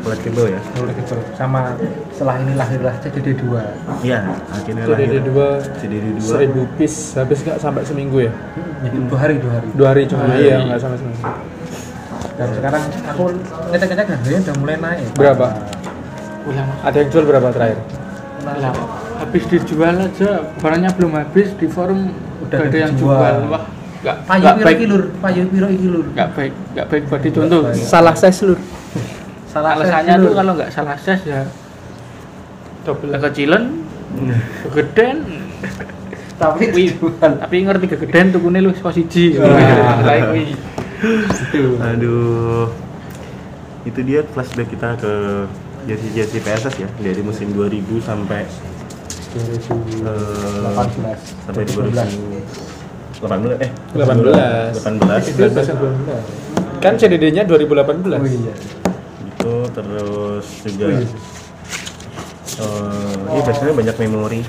[0.04, 0.60] collectible ya.
[0.76, 1.24] Collectible.
[1.40, 1.80] sama
[2.12, 7.40] setelah ini lahirlah CDD 2 iya akhirnya CDD lahir 2 CDD 2 seribu piece habis
[7.40, 8.34] nggak sampai seminggu ya?
[8.84, 9.68] Itu dua hari dua hari.
[9.74, 11.24] Dua hari cuma iya nggak sampai seminggu
[12.38, 13.24] dan sekarang aku
[13.74, 15.08] ngecek-ngecek harganya udah mulai naik.
[15.18, 15.48] Berapa?
[16.48, 17.80] ulama ada yang jual berapa terakhir?
[18.48, 18.84] Ulama
[19.18, 20.30] habis dijual aja
[20.64, 22.16] barangnya belum habis di forum
[22.48, 23.20] Udah ada yang dijual.
[23.20, 23.38] jual.
[23.52, 23.64] Wah
[23.98, 24.78] nggak payu piro baik.
[24.78, 25.04] Iki lur?
[25.20, 26.06] Payu piro iki lur?
[26.14, 27.62] Nggak baik nggak baik buat dicontoh.
[27.76, 28.60] Salah size lur.
[29.52, 31.42] Salah alasannya tuh kalau nggak salah size ya
[32.88, 33.64] double kecilan
[34.64, 35.18] kegedean
[36.40, 36.72] tapi
[37.20, 40.00] tapi ngerti kegedean tuh lu posisi Wah.
[40.08, 40.56] lain
[41.82, 42.70] aduh.
[43.88, 45.12] Itu dia flashback kita ke
[45.88, 48.44] jersey jersey PSS ya dari musim 2000 sampai
[49.32, 50.04] 2018
[51.48, 54.84] sampai 2018 eh 18.
[54.84, 58.52] 18 kan CDD-nya 2018 oh iya.
[59.32, 61.08] Itu terus juga Wih.
[62.58, 64.42] eh ini biasanya banyak memori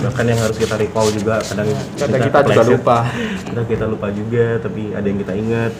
[0.00, 1.68] bahkan yang harus kita recall juga kadang
[2.00, 2.72] kadang kita juga kepleset.
[2.72, 2.98] lupa.
[3.48, 5.72] Kadang kita lupa juga tapi ada yang kita ingat.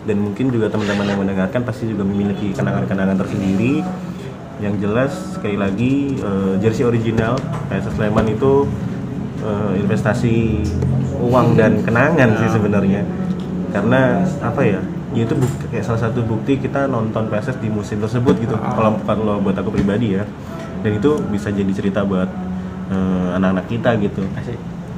[0.00, 3.84] Dan mungkin juga teman-teman yang mendengarkan pasti juga memiliki kenangan-kenangan tersendiri.
[4.60, 7.36] Yang jelas sekali lagi eh, jersey original
[7.68, 8.64] PSS Sleman itu
[9.44, 10.64] eh, investasi
[11.20, 13.04] uang dan kenangan sih sebenarnya.
[13.76, 14.80] Karena apa ya
[15.10, 18.94] ya itu bukti, kayak salah satu bukti kita nonton PSS di musim tersebut gitu kalau
[18.94, 20.24] bukan lo buat aku pribadi ya.
[20.80, 22.49] Dan itu bisa jadi cerita buat
[22.90, 24.22] eh, anak-anak kita gitu.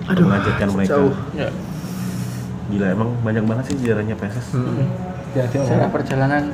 [0.02, 0.90] Aduh, mengajarkan mereka.
[0.90, 1.14] jauh.
[1.32, 1.48] ya.
[2.68, 4.88] Gila emang banyak banget sih sejarahnya PSS Hmm.
[5.32, 6.44] ya dia secara ngomong perjalanan.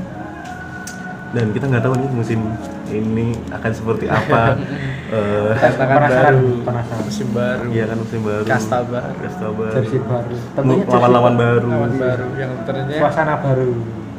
[1.28, 2.40] Dan kita nggak tahu nih musim
[2.88, 4.42] ini akan seperti apa.
[5.08, 7.00] Eh tantangan Penasaran, baru penasaran.
[7.00, 7.64] musim baru.
[7.72, 8.42] Iya kan musim baru.
[8.44, 9.12] Kasta baru.
[9.16, 9.72] kasta baru.
[9.72, 10.34] Jersey baru.
[10.52, 11.66] Tentunya lawan-lawan baru.
[11.66, 12.26] lawan baru.
[12.36, 13.72] yang ternyata suasana baru.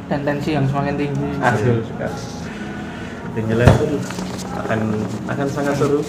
[0.10, 1.30] Dan tensi yang semakin tinggi.
[1.38, 1.82] Sekali
[3.30, 3.70] dan jelas
[4.58, 4.80] akan
[5.30, 6.02] akan sangat seru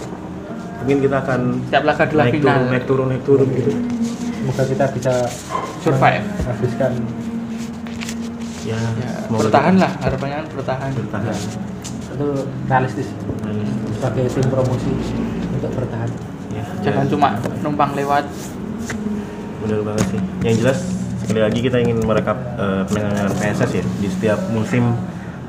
[0.81, 2.49] mungkin kita akan setiap laga adalah naik final.
[2.49, 3.72] turun naik turun naik turun gitu.
[4.41, 5.12] Semoga kita bisa
[5.81, 6.24] Survive.
[6.43, 6.93] habiskan
[8.64, 10.91] ya, ya, bertahan kita lah harapannya kan bertahan.
[10.97, 11.37] bertahan.
[12.11, 12.28] Itu
[12.66, 13.09] realistis.
[13.97, 14.91] Sebagai tim promosi
[15.53, 16.11] untuk bertahan.
[16.51, 17.28] Ya, jangan dan- cuma
[17.61, 18.24] numpang lewat.
[19.61, 20.20] Bener banget sih.
[20.41, 20.78] Yang jelas
[21.20, 24.97] sekali lagi kita ingin merekap eh, kenangan PSS ya di setiap musim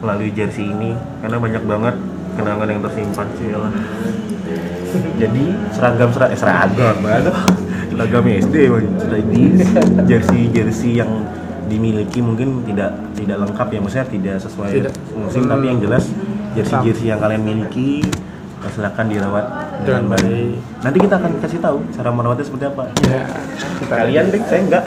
[0.04, 1.96] melalui jersey ini karena banyak banget
[2.42, 3.72] kenangan yang tersimpan sih lah.
[5.22, 7.38] Jadi seragam seragam eh, seragam aduh,
[7.94, 8.88] seragam SD Bang.
[8.98, 9.44] Jadi
[10.10, 11.12] jersey jersey yang
[11.70, 14.94] dimiliki mungkin tidak tidak lengkap ya maksudnya tidak sesuai Tidak.
[15.16, 16.04] musim tapi yang jelas
[16.52, 18.04] jersey jersey yang kalian miliki
[18.70, 19.46] silakan dirawat
[19.82, 20.54] dengan baik.
[20.86, 22.84] Nanti kita akan kasih tahu cara merawatnya seperti apa.
[23.02, 23.22] ya
[23.90, 24.84] Kalian deh, saya enggak.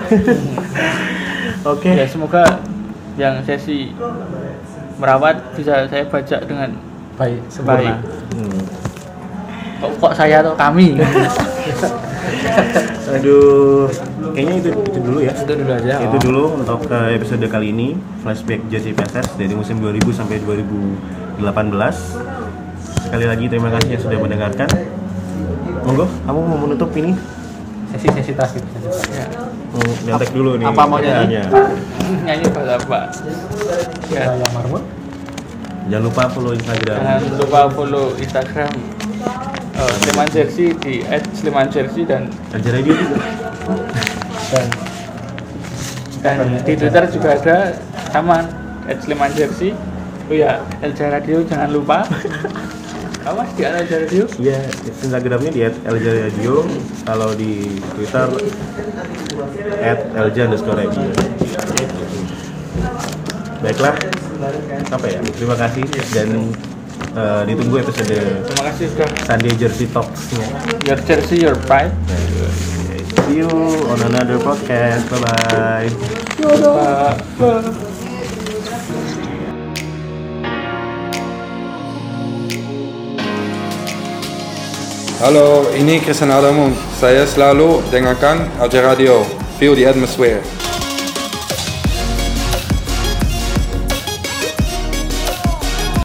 [1.75, 1.91] Oke.
[1.91, 2.45] ya semoga
[3.19, 3.91] yang sesi
[5.01, 6.71] merawat bisa saya baca dengan
[7.15, 7.97] baik baik
[8.35, 8.61] Hmm.
[9.79, 10.99] kok, kok saya atau kami
[13.05, 13.87] Aduh,
[14.35, 15.33] kayaknya itu itu dulu ya.
[15.37, 16.23] itu dulu aja Itu oh.
[16.23, 17.95] dulu untuk eh, episode kali ini
[18.25, 21.39] flashback jersey PSS dari musim 2000 sampai 2018.
[23.07, 24.69] Sekali lagi terima kasih yang sudah mendengarkan.
[25.85, 27.13] Monggo, kamu mau menutup ini?
[27.93, 28.11] Terakhir.
[28.19, 28.63] sesi terakhir.
[29.15, 29.27] Ya.
[29.71, 30.67] Mau nyontek dulu nih.
[30.67, 31.39] Apa mau nyanyi?
[32.25, 32.99] nyanyi apa
[34.11, 35.04] ya Saya Marmun.
[35.85, 36.97] Jangan lupa follow Instagram.
[36.97, 38.73] jangan lupa follow Instagram
[39.77, 41.05] uh, Sleman Jersey di
[41.37, 43.19] @slemanjersey dan Aja radio juga.
[44.49, 44.67] Dan
[46.25, 47.57] dan di Twitter juga ada
[48.09, 48.49] sama
[48.89, 49.77] @slemanjersey
[50.25, 52.09] oh ya Elja Radio jangan lupa
[53.29, 56.65] apa di Elja Radio Iya, Instagramnya di @elja radio.
[57.05, 58.25] Kalau di Twitter
[60.17, 61.05] @elja underscore radio.
[63.61, 63.97] Baiklah,
[64.91, 65.21] apa ya?
[65.35, 66.29] Terima kasih dan
[67.17, 68.15] eh, ditunggu episode
[68.49, 70.47] terima kasih sudah Sunday Jersey Talks-nya.
[70.85, 71.95] your jersey your pride
[73.25, 73.49] See you
[73.89, 75.09] on another podcast.
[75.09, 75.89] Bye bye.
[77.41, 77.95] Bye.
[85.25, 86.77] Halo, ini Christian Adamun.
[87.01, 89.25] Saya selalu dengarkan Alja Radio.
[89.57, 90.45] Feel the atmosphere.